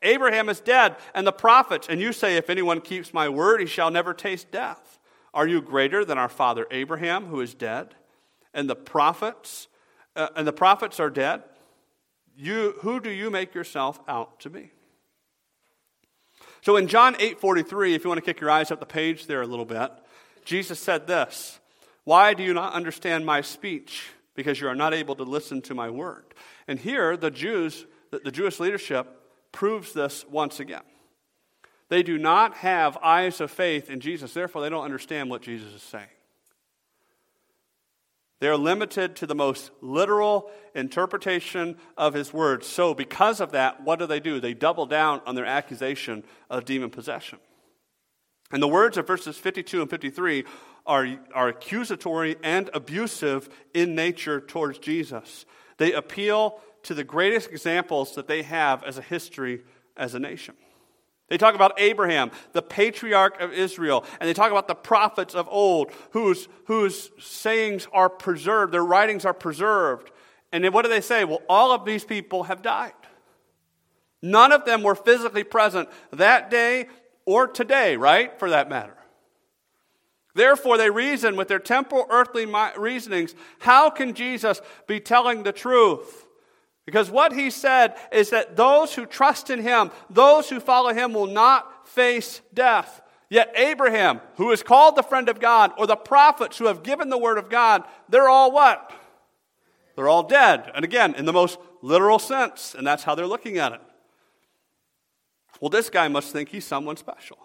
[0.02, 3.66] Abraham is dead, and the prophets, and you say, If anyone keeps my word, he
[3.66, 5.00] shall never taste death.
[5.34, 7.96] Are you greater than our father Abraham, who is dead?
[8.54, 9.70] And the prophets,
[10.16, 11.44] uh, and the prophets are dead,
[12.36, 14.72] you, who do you make yourself out to be?
[16.62, 19.42] So in John 8:43, if you want to kick your eyes up the page there
[19.42, 19.92] a little bit,
[20.46, 21.60] Jesus said this,
[22.06, 24.10] "Why do you not understand my speech?
[24.34, 26.34] Because you are not able to listen to my word."
[26.68, 29.08] And here the Jews, the Jewish leadership
[29.52, 30.84] proves this once again.
[31.90, 35.74] They do not have eyes of faith in Jesus, therefore they don't understand what Jesus
[35.74, 36.08] is saying.
[38.44, 42.68] They are limited to the most literal interpretation of his words.
[42.68, 44.42] So, because of that, what do they do?
[44.42, 47.40] They double down on their accusation of demon possession.
[48.52, 50.44] And the words of verses 52 and 53
[50.86, 55.46] are, are accusatory and abusive in nature towards Jesus.
[55.78, 59.62] They appeal to the greatest examples that they have as a history
[59.96, 60.56] as a nation.
[61.34, 65.48] They talk about Abraham, the patriarch of Israel, and they talk about the prophets of
[65.50, 70.12] old whose, whose sayings are preserved, their writings are preserved.
[70.52, 71.24] And then what do they say?
[71.24, 72.94] Well, all of these people have died.
[74.22, 76.88] None of them were physically present that day
[77.26, 78.38] or today, right?
[78.38, 78.96] For that matter.
[80.36, 82.46] Therefore, they reason with their temporal earthly
[82.78, 86.23] reasonings how can Jesus be telling the truth?
[86.86, 91.14] Because what he said is that those who trust in him, those who follow him,
[91.14, 93.02] will not face death.
[93.30, 97.10] Yet Abraham, who is called the friend of God, or the prophets who have given
[97.10, 98.92] the word of God, they're all what?
[99.96, 100.72] They're all dead.
[100.76, 103.82] And again, in the most literal sense, and that's how they're looking at it.
[105.62, 107.38] Well, this guy must think he's someone special.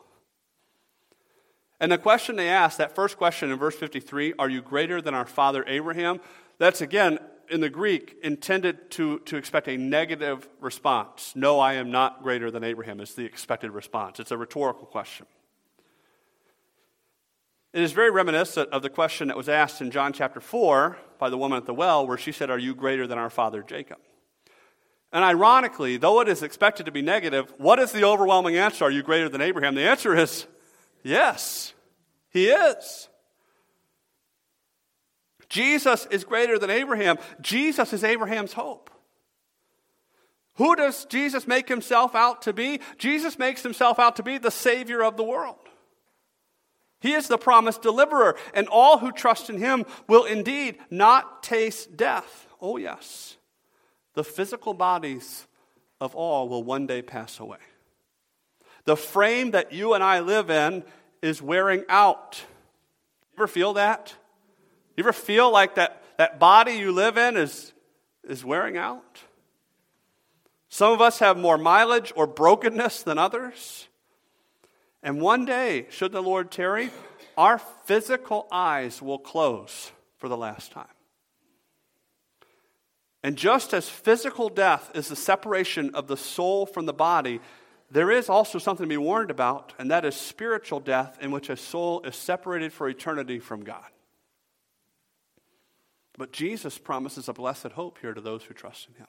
[1.81, 5.14] And the question they ask, that first question in verse 53, are you greater than
[5.14, 6.20] our father Abraham?
[6.59, 11.32] That's again in the Greek intended to, to expect a negative response.
[11.34, 14.20] No, I am not greater than Abraham, is the expected response.
[14.20, 15.26] It's a rhetorical question.
[17.72, 21.28] It is very reminiscent of the question that was asked in John chapter 4 by
[21.28, 23.98] the woman at the well, where she said, Are you greater than our father Jacob?
[25.12, 28.84] And ironically, though it is expected to be negative, what is the overwhelming answer?
[28.84, 29.74] Are you greater than Abraham?
[29.74, 30.46] The answer is
[31.02, 31.72] yes,
[32.30, 33.08] he is.
[35.48, 37.18] Jesus is greater than Abraham.
[37.40, 38.90] Jesus is Abraham's hope.
[40.56, 42.80] Who does Jesus make himself out to be?
[42.98, 45.56] Jesus makes himself out to be the Savior of the world.
[47.00, 51.96] He is the promised deliverer, and all who trust in him will indeed not taste
[51.96, 52.48] death.
[52.61, 53.37] Oh, yes.
[54.14, 55.46] The physical bodies
[56.00, 57.58] of all will one day pass away.
[58.84, 60.82] The frame that you and I live in
[61.22, 62.42] is wearing out.
[63.30, 64.14] You ever feel that?
[64.98, 67.72] You ever feel like that, that body you live in is,
[68.24, 69.20] is wearing out?
[70.68, 73.87] Some of us have more mileage or brokenness than others.
[75.00, 76.90] And one day, should the Lord tarry,
[77.37, 80.88] our physical eyes will close for the last time.
[83.22, 87.38] And just as physical death is the separation of the soul from the body,
[87.88, 91.50] there is also something to be warned about, and that is spiritual death, in which
[91.50, 93.87] a soul is separated for eternity from God.
[96.18, 99.07] But Jesus promises a blessed hope here to those who trust in him.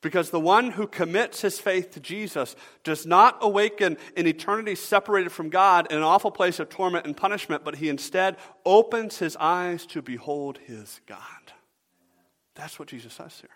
[0.00, 5.30] Because the one who commits his faith to Jesus does not awaken in eternity separated
[5.30, 9.36] from God in an awful place of torment and punishment, but he instead opens his
[9.36, 11.18] eyes to behold his God.
[12.54, 13.50] That's what Jesus says here.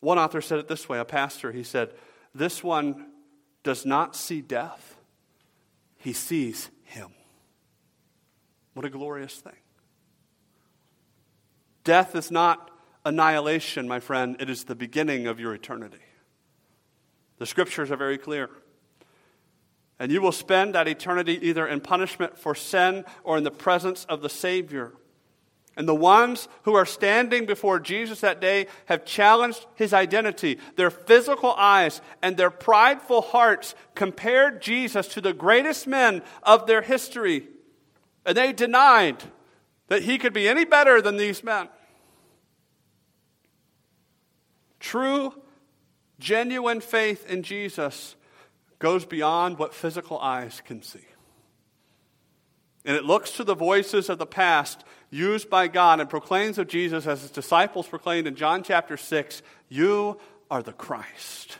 [0.00, 1.90] One author said it this way a pastor, he said,
[2.34, 3.06] This one
[3.62, 4.96] does not see death,
[5.96, 7.12] he sees him.
[8.74, 9.56] What a glorious thing.
[11.84, 12.70] Death is not
[13.04, 15.98] annihilation, my friend, it is the beginning of your eternity.
[17.38, 18.50] The scriptures are very clear.
[19.98, 24.04] And you will spend that eternity either in punishment for sin or in the presence
[24.08, 24.92] of the Savior.
[25.76, 30.58] And the ones who are standing before Jesus that day have challenged his identity.
[30.76, 36.82] Their physical eyes and their prideful hearts compared Jesus to the greatest men of their
[36.82, 37.48] history
[38.24, 39.22] and they denied
[39.88, 41.68] that he could be any better than these men.
[44.80, 45.34] True,
[46.18, 48.16] genuine faith in Jesus
[48.78, 51.06] goes beyond what physical eyes can see.
[52.84, 56.66] And it looks to the voices of the past used by God and proclaims of
[56.66, 60.18] Jesus as his disciples proclaimed in John chapter 6 You
[60.50, 61.58] are the Christ,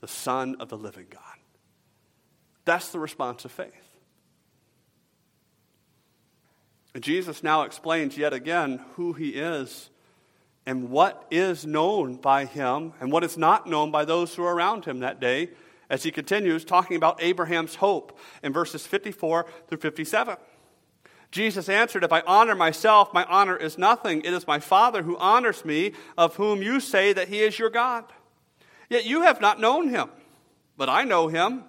[0.00, 1.22] the Son of the living God.
[2.64, 3.89] That's the response of faith.
[6.98, 9.90] Jesus now explains yet again who he is
[10.66, 14.54] and what is known by him and what is not known by those who are
[14.54, 15.50] around him that day
[15.88, 20.36] as he continues talking about Abraham's hope in verses 54 through 57.
[21.30, 24.22] Jesus answered, If I honor myself, my honor is nothing.
[24.22, 27.70] It is my Father who honors me, of whom you say that he is your
[27.70, 28.04] God.
[28.88, 30.10] Yet you have not known him,
[30.76, 31.64] but I know him.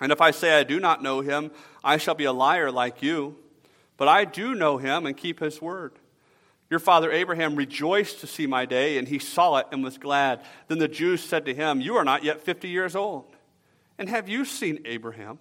[0.00, 1.50] And if I say I do not know him,
[1.84, 3.36] I shall be a liar like you.
[4.02, 5.92] But I do know him and keep his word.
[6.68, 10.42] Your father Abraham rejoiced to see my day, and he saw it and was glad.
[10.66, 13.26] Then the Jews said to him, You are not yet 50 years old.
[13.98, 15.38] And have you seen Abraham?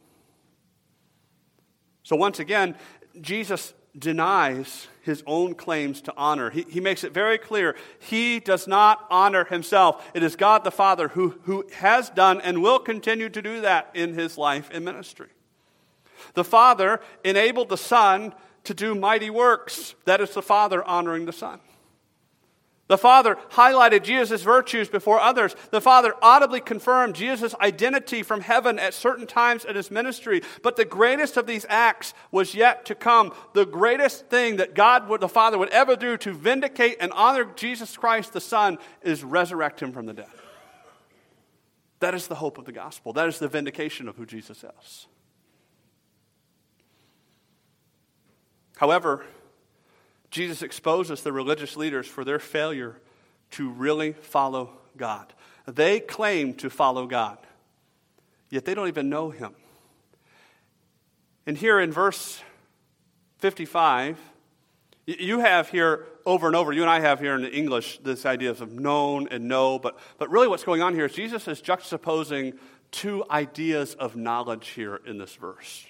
[2.04, 2.76] So once again,
[3.19, 6.52] Jesus denies his own claims to honor.
[6.52, 10.08] He, he makes it very clear he does not honor himself.
[10.13, 13.89] It is God the Father who, who has done and will continue to do that
[13.95, 15.30] in his life and ministry.
[16.36, 19.95] The Father enabled the Son to do mighty works.
[20.06, 21.60] That is the Father honoring the Son.
[22.91, 25.56] The Father highlighted Jesus' virtues before others.
[25.69, 30.41] The Father audibly confirmed Jesus' identity from heaven at certain times in his ministry.
[30.62, 33.34] But the greatest of these acts was yet to come.
[33.54, 37.45] The greatest thing that God, would, the Father, would ever do to vindicate and honor
[37.56, 40.28] Jesus Christ, the Son, is resurrect him from the dead.
[42.02, 43.13] That is the hope of the gospel.
[43.13, 45.08] That is the vindication of who Jesus is.
[48.82, 49.24] However,
[50.32, 53.00] Jesus exposes the religious leaders for their failure
[53.52, 55.32] to really follow God.
[55.67, 57.38] They claim to follow God,
[58.50, 59.54] yet they don't even know Him.
[61.46, 62.41] And here in verse
[63.38, 64.17] 55,
[65.06, 68.26] you have here over and over, you and I have here in the English this
[68.26, 71.62] idea of known and know, but, but really what's going on here is Jesus is
[71.62, 72.58] juxtaposing
[72.89, 75.86] two ideas of knowledge here in this verse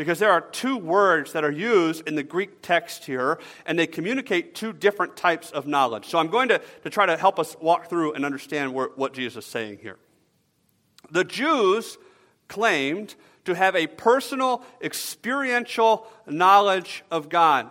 [0.00, 3.86] because there are two words that are used in the Greek text here, and they
[3.86, 6.06] communicate two different types of knowledge.
[6.06, 9.12] So I'm going to, to try to help us walk through and understand where, what
[9.12, 9.98] Jesus is saying here.
[11.10, 11.98] The Jews
[12.48, 17.68] claimed to have a personal, experiential knowledge of God.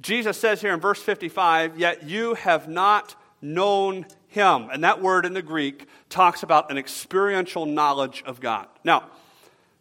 [0.00, 4.68] Jesus says here in verse 55, Yet you have not known him.
[4.72, 8.66] And that word in the Greek talks about an experiential knowledge of God.
[8.82, 9.04] Now,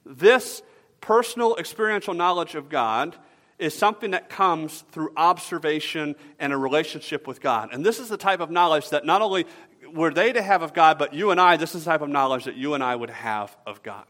[0.06, 0.62] this
[1.02, 3.16] personal experiential knowledge of God
[3.60, 7.70] is something that comes through observation and a relationship with God.
[7.74, 9.46] And this is the type of knowledge that not only
[9.92, 12.10] were they to have of God, but you and I, this is the type of
[12.10, 14.06] knowledge that you and I would have of God.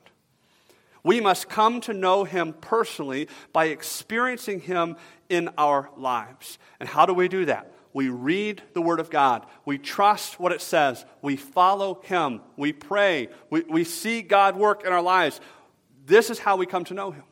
[1.03, 4.97] We must come to know Him personally by experiencing Him
[5.29, 6.57] in our lives.
[6.79, 7.71] And how do we do that?
[7.93, 9.45] We read the Word of God.
[9.63, 11.05] We trust what it says.
[11.21, 12.41] We follow Him.
[12.57, 13.29] We pray.
[13.49, 15.39] We, we see God work in our lives.
[16.07, 17.23] This is how we come to know Him.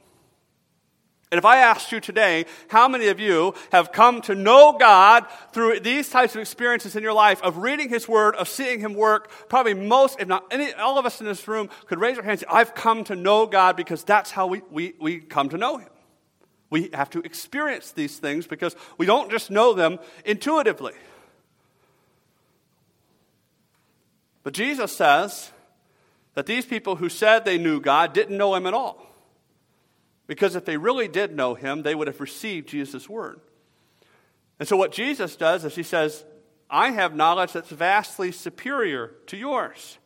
[1.31, 5.25] And if I asked you today, how many of you have come to know God
[5.53, 8.93] through these types of experiences in your life of reading His Word, of seeing Him
[8.93, 9.31] work?
[9.49, 12.43] Probably most, if not any, all of us in this room could raise our hands
[12.43, 15.57] and say, I've come to know God because that's how we, we, we come to
[15.57, 15.89] know Him.
[16.69, 20.93] We have to experience these things because we don't just know them intuitively.
[24.43, 25.51] But Jesus says,
[26.35, 29.05] that these people who said they knew God didn't know Him at all.
[30.27, 33.39] Because if they really did know Him, they would have received Jesus' word.
[34.59, 36.23] And so, what Jesus does is He says,
[36.69, 39.97] I have knowledge that's vastly superior to yours.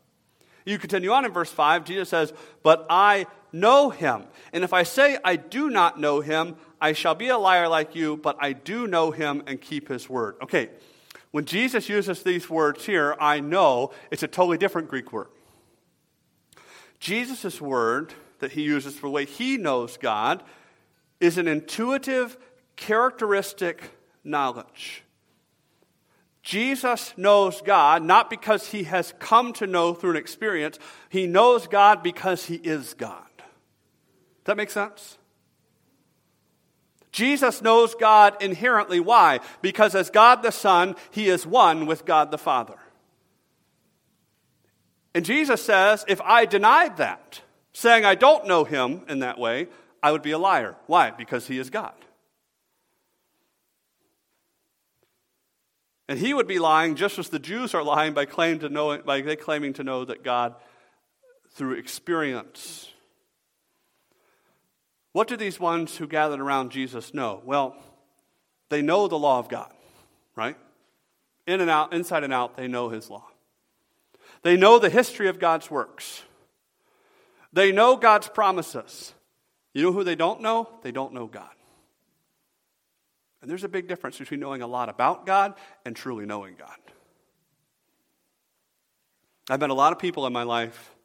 [0.65, 4.23] You continue on in verse 5, Jesus says, But I know him.
[4.53, 7.95] And if I say I do not know him, I shall be a liar like
[7.95, 10.35] you, but I do know him and keep his word.
[10.43, 10.69] Okay,
[11.31, 15.27] when Jesus uses these words here, I know, it's a totally different Greek word.
[16.99, 20.43] Jesus' word that he uses for the way he knows God
[21.19, 22.38] is an intuitive,
[22.75, 23.91] characteristic
[24.23, 25.03] knowledge.
[26.41, 31.67] Jesus knows God not because he has come to know through an experience, he knows
[31.67, 33.27] God because he is God.
[33.38, 35.17] Does that make sense?
[37.12, 38.99] Jesus knows God inherently.
[38.99, 39.41] Why?
[39.62, 42.78] Because as God the Son, he is one with God the Father.
[45.15, 47.41] And Jesus says, if I denied that,
[47.73, 49.67] saying I don't know him in that way,
[50.03, 50.75] I would be a liar.
[50.85, 51.11] Why?
[51.11, 51.93] Because he is God.
[56.07, 58.97] And he would be lying just as the Jews are lying by, claim to know,
[58.97, 60.55] by claiming to know that God
[61.51, 62.91] through experience.
[65.12, 67.41] What do these ones who gathered around Jesus know?
[67.43, 67.75] Well,
[68.69, 69.71] they know the law of God,
[70.35, 70.57] right?
[71.45, 73.25] In and out, inside and out, they know his law.
[74.42, 76.23] They know the history of God's works.
[77.52, 79.13] They know God's promises.
[79.73, 80.69] You know who they don't know?
[80.81, 81.50] They don't know God.
[83.42, 85.54] And there's a big difference between knowing a lot about God
[85.85, 86.77] and truly knowing God.
[89.50, 90.96] I've met a lot of people in my life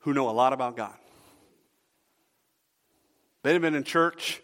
[0.00, 0.94] who know a lot about God.
[3.42, 4.42] They've been in church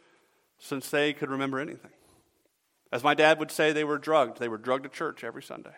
[0.59, 1.91] since they could remember anything.
[2.93, 4.39] As my dad would say, they were drugged.
[4.39, 5.75] They were drugged to church every Sunday.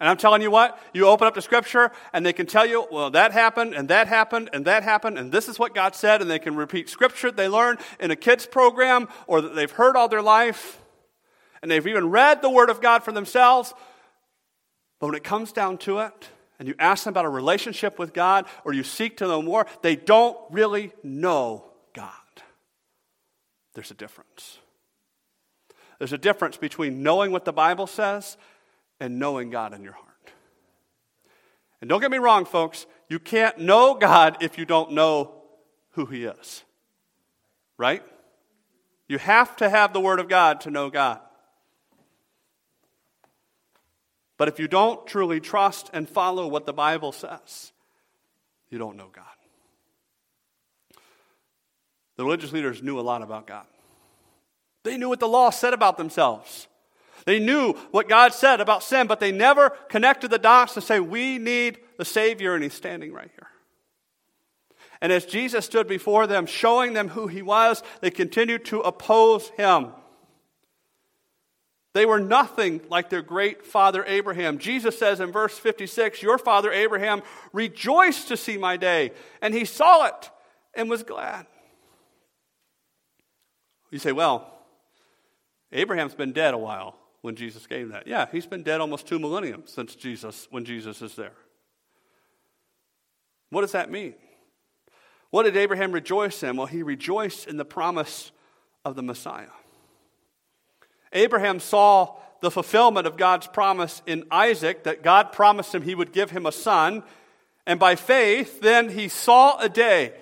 [0.00, 2.86] And I'm telling you what, you open up the scripture and they can tell you,
[2.90, 6.22] well, that happened and that happened and that happened and this is what God said,
[6.22, 9.96] and they can repeat scripture they learned in a kids program or that they've heard
[9.96, 10.80] all their life,
[11.62, 13.74] and they've even read the Word of God for themselves.
[15.00, 16.28] But when it comes down to it,
[16.58, 19.66] and you ask them about a relationship with God or you seek to know more,
[19.82, 22.10] they don't really know God.
[23.74, 24.58] There's a difference.
[25.98, 28.36] There's a difference between knowing what the Bible says
[29.00, 30.06] and knowing God in your heart.
[31.80, 35.32] And don't get me wrong, folks, you can't know God if you don't know
[35.90, 36.64] who He is.
[37.76, 38.02] Right?
[39.08, 41.20] You have to have the Word of God to know God.
[44.36, 47.72] But if you don't truly trust and follow what the Bible says,
[48.70, 49.24] you don't know God.
[52.16, 53.66] The religious leaders knew a lot about God.
[54.84, 56.67] They knew what the law said about themselves.
[57.28, 60.98] They knew what God said about sin, but they never connected the dots to say,
[60.98, 63.48] We need the Savior, and He's standing right here.
[65.02, 69.50] And as Jesus stood before them, showing them who He was, they continued to oppose
[69.58, 69.88] Him.
[71.92, 74.56] They were nothing like their great father Abraham.
[74.56, 77.20] Jesus says in verse 56 Your father Abraham
[77.52, 79.12] rejoiced to see my day,
[79.42, 80.30] and he saw it
[80.72, 81.44] and was glad.
[83.90, 84.50] You say, Well,
[85.72, 88.06] Abraham's been dead a while when Jesus gave that.
[88.06, 91.32] Yeah, he's been dead almost two millennium since Jesus, when Jesus is there.
[93.50, 94.14] What does that mean?
[95.30, 96.56] What did Abraham rejoice in?
[96.56, 98.30] Well, he rejoiced in the promise
[98.84, 99.48] of the Messiah.
[101.12, 106.12] Abraham saw the fulfillment of God's promise in Isaac, that God promised him he would
[106.12, 107.02] give him a son.
[107.66, 110.14] And by faith, then he saw a day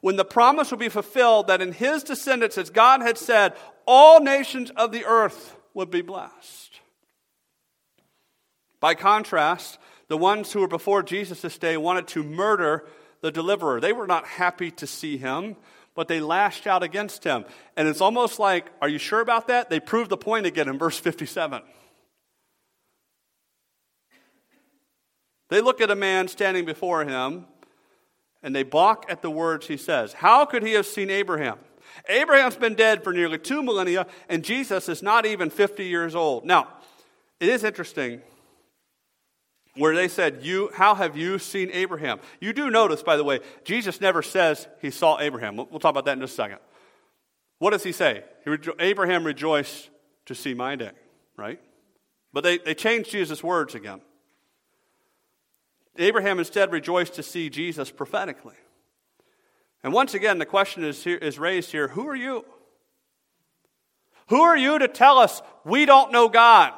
[0.00, 3.54] when the promise would be fulfilled that in his descendants, as God had said,
[3.86, 6.80] all nations of the earth would be blessed.
[8.80, 12.86] By contrast, the ones who were before Jesus' this day wanted to murder
[13.20, 13.80] the deliverer.
[13.80, 15.56] They were not happy to see him
[15.94, 17.44] but they lashed out against him.
[17.76, 19.70] And it's almost like, are you sure about that?
[19.70, 21.62] They prove the point again in verse 57.
[25.50, 27.46] They look at a man standing before him
[28.42, 30.12] and they balk at the words he says.
[30.12, 31.58] How could he have seen Abraham?
[32.08, 36.44] Abraham's been dead for nearly two millennia, and Jesus is not even 50 years old.
[36.44, 36.68] Now,
[37.40, 38.20] it is interesting
[39.76, 42.20] where they said, you, How have you seen Abraham?
[42.40, 45.56] You do notice, by the way, Jesus never says he saw Abraham.
[45.56, 46.58] We'll, talk about that in a second.
[47.58, 48.24] What does he say?
[48.44, 49.90] He rejo- Abraham rejoiced
[50.26, 50.92] to see my day,
[51.36, 51.60] right?
[52.32, 54.00] But they, they changed Jesus' words again.
[55.96, 58.56] Abraham instead rejoiced to see Jesus prophetically.
[59.84, 62.44] And once again, the question is, here, is raised here who are you?
[64.28, 66.72] Who are you to tell us we don't know God?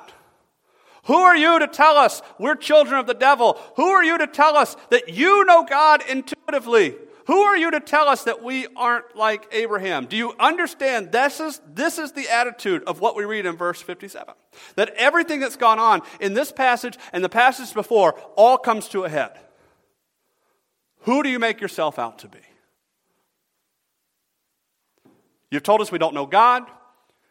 [1.04, 3.60] Who are you to tell us we're children of the devil?
[3.76, 6.96] Who are you to tell us that you know God intuitively?
[7.28, 10.06] Who are you to tell us that we aren't like Abraham?
[10.06, 13.80] Do you understand this is, this is the attitude of what we read in verse
[13.80, 14.34] 57?
[14.74, 19.04] That everything that's gone on in this passage and the passage before all comes to
[19.04, 19.38] a head.
[21.02, 22.40] Who do you make yourself out to be?
[25.50, 26.64] You've told us we don't know God.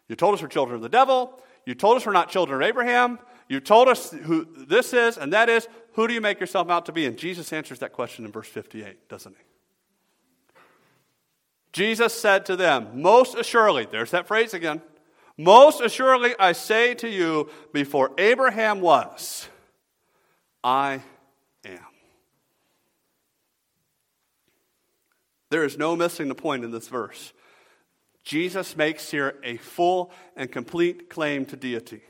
[0.07, 1.39] You told us we're children of the devil.
[1.66, 3.20] You told us we're not children of Abraham.
[3.49, 5.68] You told us who this is and that is.
[5.93, 7.05] Who do you make yourself out to be?
[7.05, 10.59] And Jesus answers that question in verse 58, doesn't he?
[11.72, 14.82] Jesus said to them, Most assuredly, there's that phrase again.
[15.38, 19.49] Most assuredly, I say to you, before Abraham was,
[20.63, 21.01] I
[21.66, 21.80] am.
[25.49, 27.34] There is no missing the point in this verse.
[28.26, 32.02] Jesus makes here a full and complete claim to deity.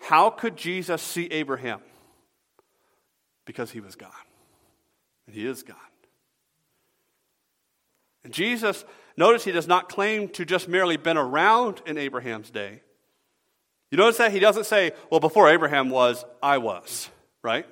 [0.00, 1.80] How could Jesus see Abraham?
[3.46, 4.10] Because he was God.
[5.26, 5.76] And he is God.
[8.24, 8.84] And Jesus,
[9.16, 12.82] notice he does not claim to just merely been around in Abraham's day.
[13.90, 17.08] You notice that he doesn't say, well, before Abraham was, I was,
[17.42, 17.66] right?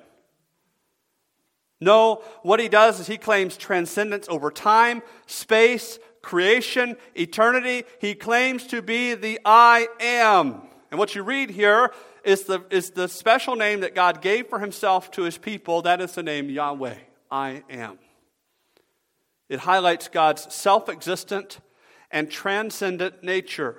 [1.81, 7.83] No, what he does is he claims transcendence over time, space, creation, eternity.
[8.01, 10.63] He claims to be the I am.
[10.89, 11.93] And what you read here
[12.23, 15.83] is the, is the special name that God gave for himself to his people.
[15.83, 16.95] That is the name Yahweh,
[17.29, 17.99] I am.
[19.49, 21.59] It highlights God's self existent
[22.09, 23.77] and transcendent nature.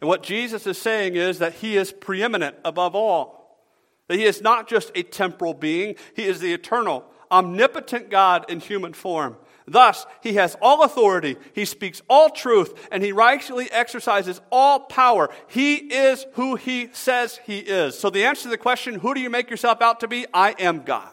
[0.00, 3.60] And what Jesus is saying is that he is preeminent above all,
[4.08, 8.60] that he is not just a temporal being, he is the eternal, omnipotent God in
[8.60, 9.36] human form.
[9.68, 15.28] Thus, he has all authority, he speaks all truth, and he rightly exercises all power.
[15.48, 17.98] He is who he says he is.
[17.98, 20.26] So, the answer to the question, who do you make yourself out to be?
[20.32, 21.10] I am God.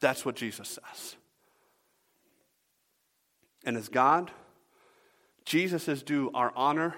[0.00, 1.16] That's what Jesus says.
[3.64, 4.30] And as God,
[5.46, 6.94] Jesus is due our honor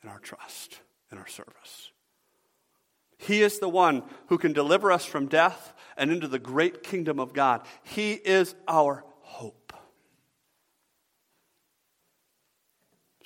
[0.00, 0.80] and our trust
[1.10, 1.90] and our service.
[3.18, 7.18] He is the one who can deliver us from death and into the great kingdom
[7.18, 7.62] of God.
[7.82, 9.57] He is our hope.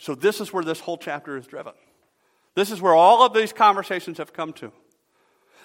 [0.03, 1.75] So, this is where this whole chapter is driven.
[2.57, 4.73] This is where all of these conversations have come to.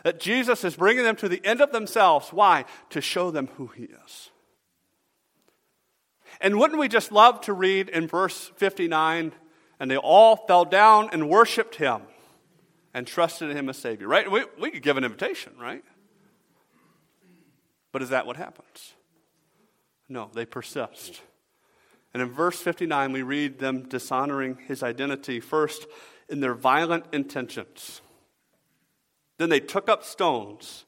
[0.03, 2.29] That Jesus is bringing them to the end of themselves.
[2.31, 2.65] Why?
[2.91, 4.29] To show them who He is.
[6.39, 9.31] And wouldn't we just love to read in verse 59
[9.79, 12.03] and they all fell down and worshiped Him
[12.93, 14.31] and trusted in Him as Savior, right?
[14.31, 15.83] We, we could give an invitation, right?
[17.91, 18.93] But is that what happens?
[20.07, 21.23] No, they persist.
[22.17, 25.85] And in verse 59, we read them dishonoring his identity first
[26.27, 28.01] in their violent intentions.
[29.37, 30.85] Then they took up stones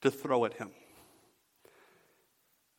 [0.00, 0.70] to throw at him.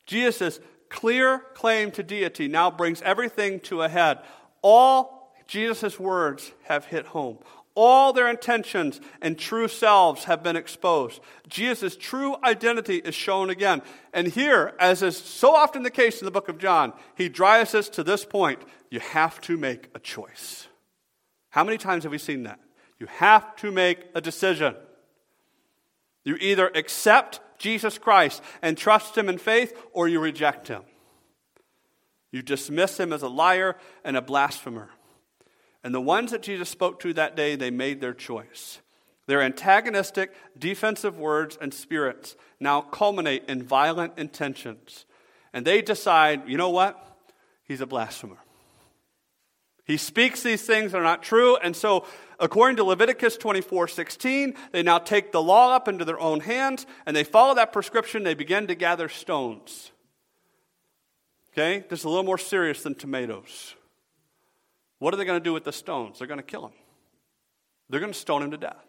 [0.04, 0.58] Jesus'
[0.88, 4.18] clear claim to deity now brings everything to a head.
[4.62, 7.38] All Jesus' words have hit home.
[7.74, 11.20] All their intentions and true selves have been exposed.
[11.48, 13.82] Jesus' true identity is shown again.
[14.12, 17.74] And here, as is so often the case in the book of John, he drives
[17.74, 18.60] us to this point.
[18.90, 20.66] You have to make a choice.
[21.50, 22.58] How many times have we seen that?
[22.98, 24.74] You have to make a decision.
[26.24, 30.82] You either accept Jesus Christ and trust him in faith, or you reject him.
[32.32, 34.90] You dismiss him as a liar and a blasphemer.
[35.82, 38.80] And the ones that Jesus spoke to that day, they made their choice.
[39.26, 45.06] Their antagonistic, defensive words and spirits now culminate in violent intentions.
[45.52, 46.98] And they decide, you know what?
[47.64, 48.38] He's a blasphemer.
[49.84, 52.04] He speaks these things that are not true, and so
[52.38, 56.86] according to Leviticus 24 16, they now take the law up into their own hands
[57.06, 58.22] and they follow that prescription.
[58.22, 59.92] They begin to gather stones.
[61.52, 61.84] Okay?
[61.88, 63.74] This is a little more serious than tomatoes.
[65.00, 66.18] What are they going to do with the stones?
[66.18, 66.74] They're going to kill him,
[67.88, 68.86] they're going to stone him to death.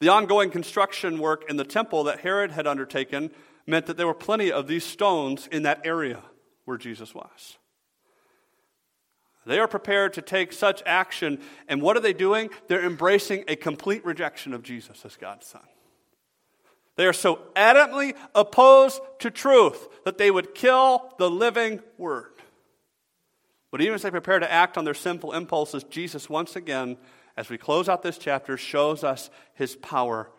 [0.00, 3.30] The ongoing construction work in the temple that Herod had undertaken
[3.66, 6.20] meant that there were plenty of these stones in that area
[6.64, 7.58] where Jesus was.
[9.46, 11.38] They are prepared to take such action,
[11.68, 12.50] and what are they doing?
[12.66, 15.62] They're embracing a complete rejection of Jesus as God's Son.
[16.96, 22.33] They are so adamantly opposed to truth that they would kill the living Word.
[23.74, 26.96] But even as they prepare to act on their sinful impulses, Jesus once again,
[27.36, 30.30] as we close out this chapter, shows us his power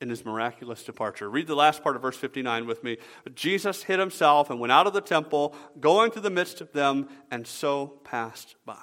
[0.00, 1.30] in his miraculous departure.
[1.30, 2.96] Read the last part of verse 59 with me.
[3.36, 7.08] Jesus hid himself and went out of the temple, going through the midst of them,
[7.30, 8.82] and so passed by.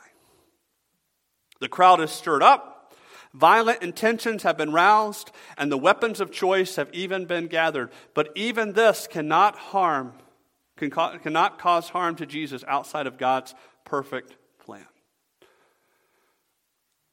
[1.60, 2.94] The crowd is stirred up.
[3.34, 7.92] Violent intentions have been roused, and the weapons of choice have even been gathered.
[8.14, 10.14] But even this cannot harm,
[10.78, 13.54] can, cannot cause harm to Jesus outside of God's
[13.84, 14.86] perfect plan.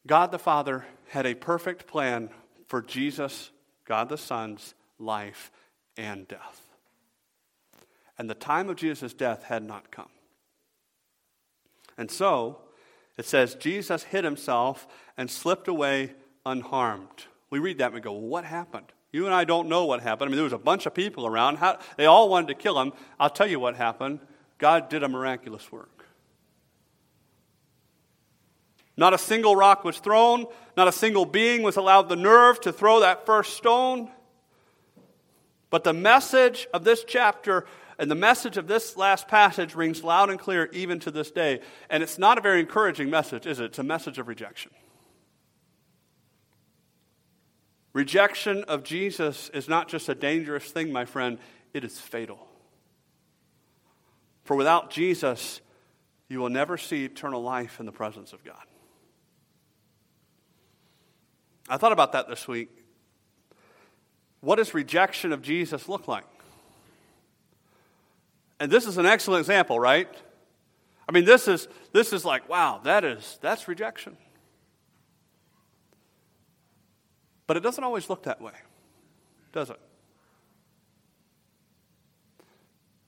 [0.06, 2.30] God the Father had a perfect plan
[2.66, 3.50] for Jesus,
[3.84, 5.50] God the Son's life
[5.96, 6.62] and death.
[8.18, 10.08] And the time of Jesus' death had not come.
[11.96, 12.58] And so,
[13.16, 14.86] it says, Jesus hid himself
[15.16, 16.12] and slipped away
[16.44, 17.26] unharmed.
[17.50, 18.92] We read that and we go, well, what happened?
[19.14, 20.26] You and I don't know what happened.
[20.26, 21.58] I mean, there was a bunch of people around.
[21.58, 22.92] How, they all wanted to kill him.
[23.20, 24.18] I'll tell you what happened.
[24.58, 26.04] God did a miraculous work.
[28.96, 30.46] Not a single rock was thrown,
[30.76, 34.10] not a single being was allowed the nerve to throw that first stone.
[35.70, 37.66] But the message of this chapter
[38.00, 41.60] and the message of this last passage rings loud and clear even to this day.
[41.88, 43.66] And it's not a very encouraging message, is it?
[43.66, 44.72] It's a message of rejection.
[47.94, 51.38] Rejection of Jesus is not just a dangerous thing, my friend,
[51.72, 52.46] it is fatal.
[54.42, 55.60] For without Jesus,
[56.28, 58.64] you will never see eternal life in the presence of God.
[61.68, 62.68] I thought about that this week.
[64.40, 66.26] What does rejection of Jesus look like?
[68.60, 70.08] And this is an excellent example, right?
[71.08, 74.16] I mean, this is, this is like, wow, that is, that's rejection.
[77.46, 78.52] But it doesn't always look that way,
[79.52, 79.80] does it?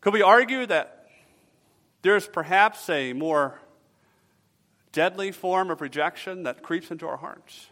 [0.01, 1.09] Could we argue that
[2.03, 3.61] there's perhaps a more
[4.93, 7.67] deadly form of rejection that creeps into our hearts?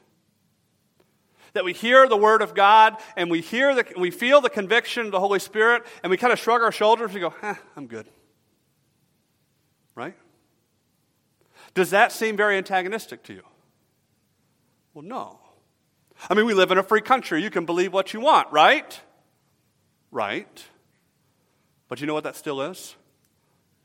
[1.53, 5.07] That we hear the Word of God and we, hear the, we feel the conviction
[5.07, 7.87] of the Holy Spirit and we kind of shrug our shoulders and go, eh, I'm
[7.87, 8.09] good.
[9.95, 10.17] Right?
[11.75, 13.43] Does that seem very antagonistic to you?
[14.93, 15.39] Well, no.
[16.29, 17.43] I mean, we live in a free country.
[17.43, 19.01] You can believe what you want, right?
[20.11, 20.64] Right.
[21.89, 22.95] But you know what that still is?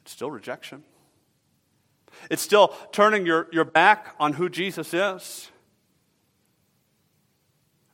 [0.04, 0.84] It's still rejection.
[2.30, 5.50] It's still turning your, your back on who Jesus is.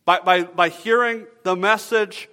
[0.05, 2.29] By, by, by hearing the message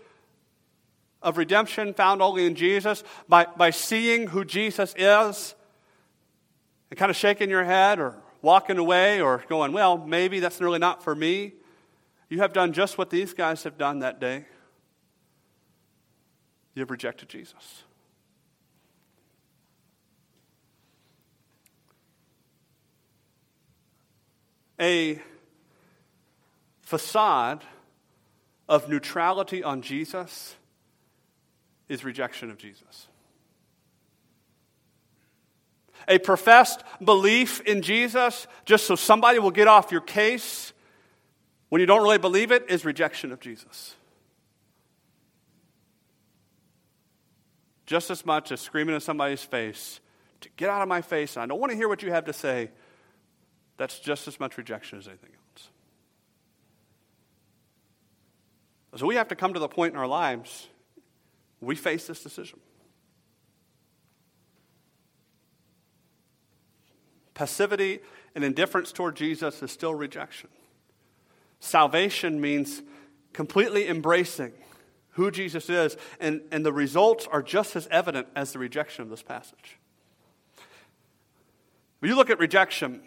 [1.22, 5.54] of redemption found only in Jesus, by, by seeing who Jesus is,
[6.90, 10.78] and kind of shaking your head or walking away or going, well, maybe that's really
[10.78, 11.54] not for me,
[12.32, 14.46] you have done just what these guys have done that day.
[16.74, 17.82] You have rejected Jesus.
[24.80, 25.20] A
[26.80, 27.64] facade
[28.66, 30.56] of neutrality on Jesus
[31.90, 33.08] is rejection of Jesus.
[36.08, 40.71] A professed belief in Jesus, just so somebody will get off your case
[41.72, 43.94] when you don't really believe it, is rejection of Jesus.
[47.86, 50.00] Just as much as screaming in somebody's face
[50.42, 52.26] to get out of my face, and I don't want to hear what you have
[52.26, 52.70] to say,
[53.78, 55.70] that's just as much rejection as anything else.
[59.00, 60.68] So we have to come to the point in our lives
[61.62, 62.60] we face this decision.
[67.32, 68.00] Passivity
[68.34, 70.50] and indifference toward Jesus is still rejection.
[71.62, 72.82] Salvation means
[73.32, 74.52] completely embracing
[75.10, 79.10] who Jesus is, and, and the results are just as evident as the rejection of
[79.10, 79.78] this passage.
[82.00, 83.00] When you look at rejection,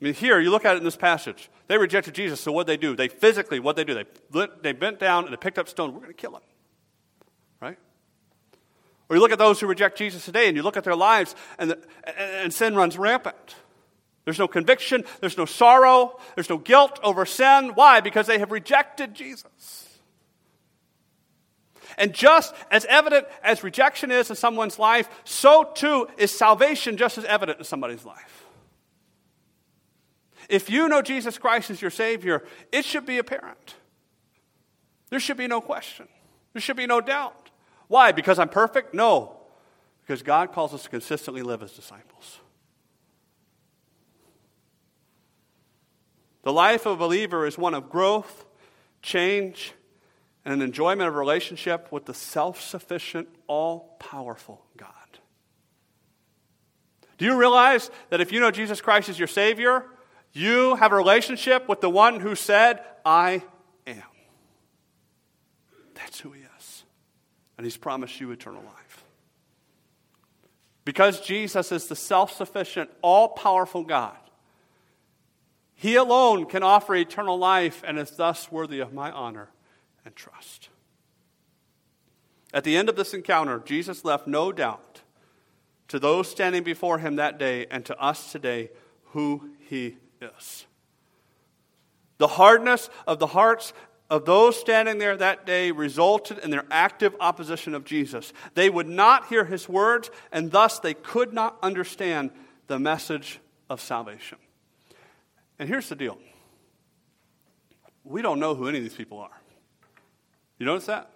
[0.00, 1.50] I mean, here, you look at it in this passage.
[1.66, 2.96] They rejected Jesus, so what they do?
[2.96, 4.02] They physically, what they do?
[4.30, 5.92] They, they bent down and they picked up stone.
[5.92, 6.42] We're going to kill him.
[7.60, 7.78] Right?
[9.10, 11.34] Or you look at those who reject Jesus today and you look at their lives
[11.58, 13.56] and, the, and, and sin runs rampant.
[14.26, 17.70] There's no conviction, there's no sorrow, there's no guilt over sin.
[17.76, 18.00] Why?
[18.00, 19.88] Because they have rejected Jesus.
[21.96, 27.18] And just as evident as rejection is in someone's life, so too is salvation just
[27.18, 28.44] as evident in somebody's life.
[30.48, 33.76] If you know Jesus Christ as your Savior, it should be apparent.
[35.08, 36.08] There should be no question.
[36.52, 37.50] There should be no doubt.
[37.86, 38.10] Why?
[38.10, 38.92] Because I'm perfect?
[38.92, 39.36] No.
[40.00, 42.40] Because God calls us to consistently live as disciples.
[46.46, 48.44] The life of a believer is one of growth,
[49.02, 49.72] change,
[50.44, 54.92] and an enjoyment of a relationship with the self sufficient, all powerful God.
[57.18, 59.86] Do you realize that if you know Jesus Christ as your Savior,
[60.32, 63.42] you have a relationship with the one who said, I
[63.84, 64.04] am.
[65.96, 66.84] That's who he is.
[67.58, 69.04] And he's promised you eternal life.
[70.84, 74.16] Because Jesus is the self sufficient, all powerful God,
[75.76, 79.50] he alone can offer eternal life and is thus worthy of my honor
[80.04, 80.70] and trust.
[82.52, 85.02] At the end of this encounter, Jesus left no doubt
[85.88, 88.70] to those standing before him that day and to us today
[89.12, 90.66] who he is.
[92.16, 93.74] The hardness of the hearts
[94.08, 98.32] of those standing there that day resulted in their active opposition of Jesus.
[98.54, 102.30] They would not hear his words, and thus they could not understand
[102.68, 104.38] the message of salvation.
[105.58, 106.18] And here's the deal
[108.04, 109.40] we don't know who any of these people are.
[110.58, 111.10] You notice that?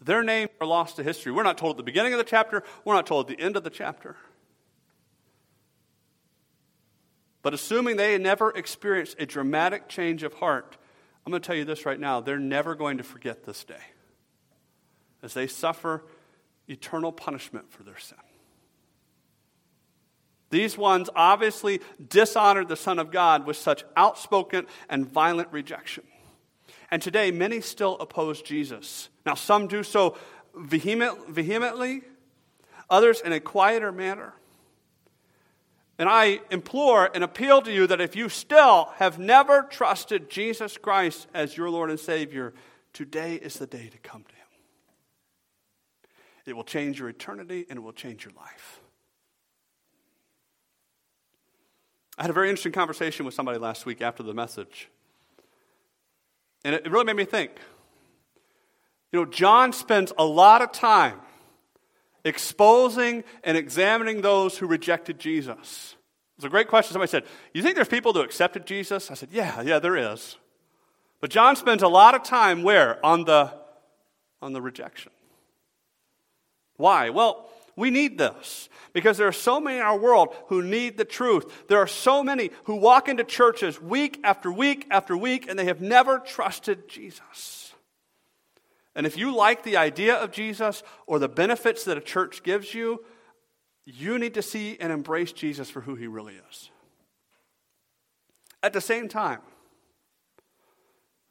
[0.00, 1.32] Their names are lost to history.
[1.32, 3.56] We're not told at the beginning of the chapter, we're not told at the end
[3.56, 4.16] of the chapter.
[7.42, 10.76] But assuming they never experienced a dramatic change of heart,
[11.24, 13.74] I'm going to tell you this right now they're never going to forget this day
[15.22, 16.04] as they suffer
[16.68, 18.18] eternal punishment for their sin.
[20.50, 26.04] These ones obviously dishonored the Son of God with such outspoken and violent rejection.
[26.90, 29.08] And today, many still oppose Jesus.
[29.24, 30.16] Now, some do so
[30.54, 32.02] vehement, vehemently,
[32.88, 34.34] others in a quieter manner.
[35.98, 40.76] And I implore and appeal to you that if you still have never trusted Jesus
[40.76, 42.52] Christ as your Lord and Savior,
[42.92, 44.46] today is the day to come to Him.
[46.44, 48.80] It will change your eternity and it will change your life.
[52.18, 54.88] I had a very interesting conversation with somebody last week after the message.
[56.64, 57.52] And it really made me think.
[59.12, 61.20] You know, John spends a lot of time
[62.24, 65.94] exposing and examining those who rejected Jesus.
[66.36, 66.92] It's a great question.
[66.92, 69.10] Somebody said, You think there's people who accepted Jesus?
[69.10, 70.36] I said, Yeah, yeah, there is.
[71.20, 73.04] But John spends a lot of time where?
[73.04, 73.52] On the,
[74.42, 75.12] on the rejection.
[76.76, 77.10] Why?
[77.10, 81.04] Well, we need this because there are so many in our world who need the
[81.04, 81.68] truth.
[81.68, 85.66] There are so many who walk into churches week after week after week and they
[85.66, 87.74] have never trusted Jesus.
[88.94, 92.72] And if you like the idea of Jesus or the benefits that a church gives
[92.72, 93.04] you,
[93.84, 96.70] you need to see and embrace Jesus for who he really is.
[98.62, 99.40] At the same time,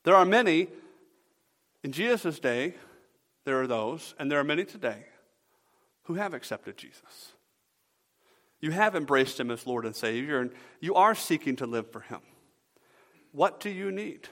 [0.04, 0.68] there are many
[1.84, 2.74] in Jesus' day,
[3.44, 5.06] there are those, and there are many today,
[6.06, 7.34] who have accepted Jesus.
[8.62, 12.00] You have embraced him as Lord and Savior, and you are seeking to live for
[12.00, 12.22] him.
[13.32, 14.30] What do you need?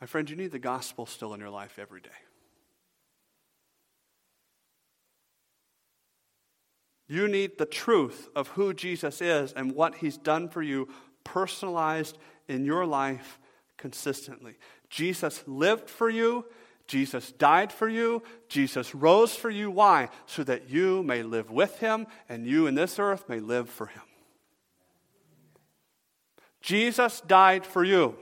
[0.00, 2.08] My friend, you need the gospel still in your life every day.
[7.08, 10.88] You need the truth of who Jesus is and what he's done for you,
[11.24, 12.16] personalized
[12.48, 13.38] in your life
[13.76, 14.54] consistently.
[14.88, 16.46] Jesus lived for you.
[16.86, 18.22] Jesus died for you.
[18.48, 19.70] Jesus rose for you.
[19.70, 20.08] Why?
[20.26, 23.86] So that you may live with him and you in this earth may live for
[23.86, 24.02] him.
[26.60, 28.16] Jesus died for you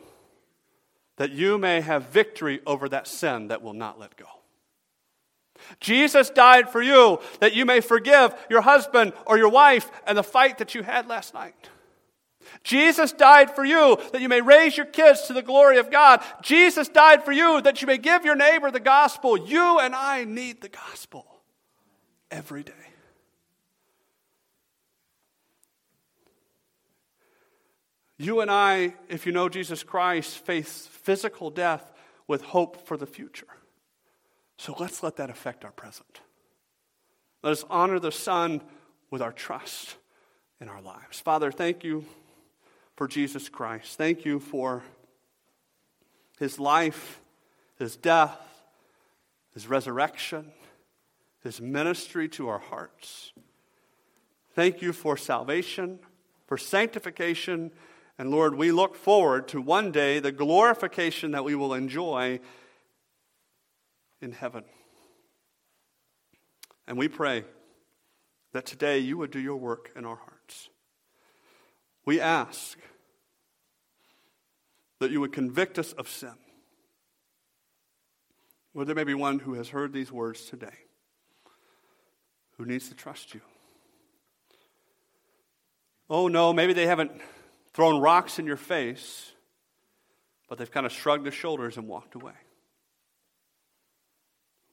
[1.17, 4.25] that you may have victory over that sin that will not let go.
[5.79, 10.23] Jesus died for you that you may forgive your husband or your wife and the
[10.23, 11.69] fight that you had last night.
[12.63, 16.23] Jesus died for you that you may raise your kids to the glory of God.
[16.43, 19.37] Jesus died for you that you may give your neighbor the gospel.
[19.37, 21.27] You and I need the gospel
[22.31, 22.73] every day.
[28.19, 31.91] You and I, if you know Jesus Christ, face physical death
[32.29, 33.47] with hope for the future.
[34.59, 36.21] So let's let that affect our present.
[37.43, 38.61] Let us honor the Son
[39.11, 39.97] with our trust
[40.61, 41.19] in our lives.
[41.19, 42.05] Father, thank you
[43.01, 43.97] for Jesus Christ.
[43.97, 44.83] Thank you for
[46.39, 47.23] his life,
[47.79, 48.37] his death,
[49.55, 50.53] his resurrection,
[51.43, 53.33] his ministry to our hearts.
[54.55, 55.99] Thank you for salvation,
[56.47, 57.71] for sanctification,
[58.19, 62.39] and Lord, we look forward to one day the glorification that we will enjoy
[64.21, 64.65] in heaven.
[66.87, 67.45] And we pray
[68.53, 70.69] that today you would do your work in our hearts.
[72.05, 72.79] We ask
[74.99, 76.35] that you would convict us of sin.
[78.73, 80.75] Well, there may be one who has heard these words today
[82.57, 83.41] who needs to trust you.
[86.09, 87.13] Oh, no, maybe they haven't
[87.73, 89.33] thrown rocks in your face,
[90.49, 92.35] but they've kind of shrugged their shoulders and walked away.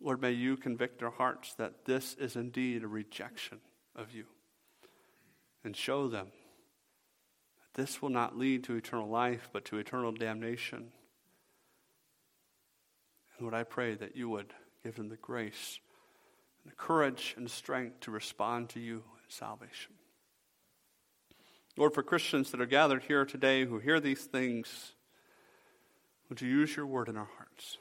[0.01, 3.59] Lord, may you convict their hearts that this is indeed a rejection
[3.95, 4.25] of you.
[5.63, 6.28] And show them
[7.78, 10.91] this will not lead to eternal life, but to eternal damnation.
[13.38, 14.51] And Lord, I pray that you would
[14.84, 15.80] give them the grace
[16.63, 19.93] and the courage and strength to respond to you in salvation.
[21.78, 24.93] Lord, for Christians that are gathered here today who hear these things,
[26.30, 27.78] would you use your word in our hearts?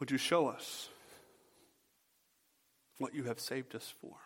[0.00, 0.88] Would you show us
[2.98, 4.16] what you have saved us for?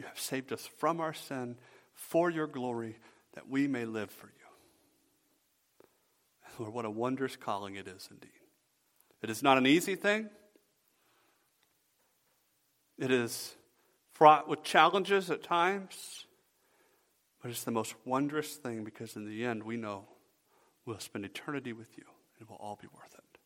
[0.00, 1.56] You have saved us from our sin
[1.92, 2.96] for your glory
[3.34, 4.32] that we may live for you.
[6.58, 8.30] Lord, what a wondrous calling it is indeed.
[9.20, 10.30] It is not an easy thing.
[12.96, 13.54] It is
[14.14, 16.24] fraught with challenges at times,
[17.42, 20.06] but it's the most wondrous thing because in the end we know
[20.86, 22.04] we'll spend eternity with you
[22.38, 23.38] and it will all be worth it.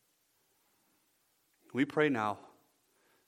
[1.73, 2.37] We pray now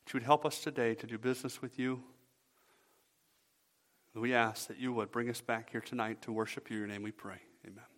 [0.06, 2.04] that you would help us today to do business with you.
[4.18, 6.78] We ask that you would bring us back here tonight to worship you.
[6.78, 7.38] Your name we pray.
[7.66, 7.97] Amen.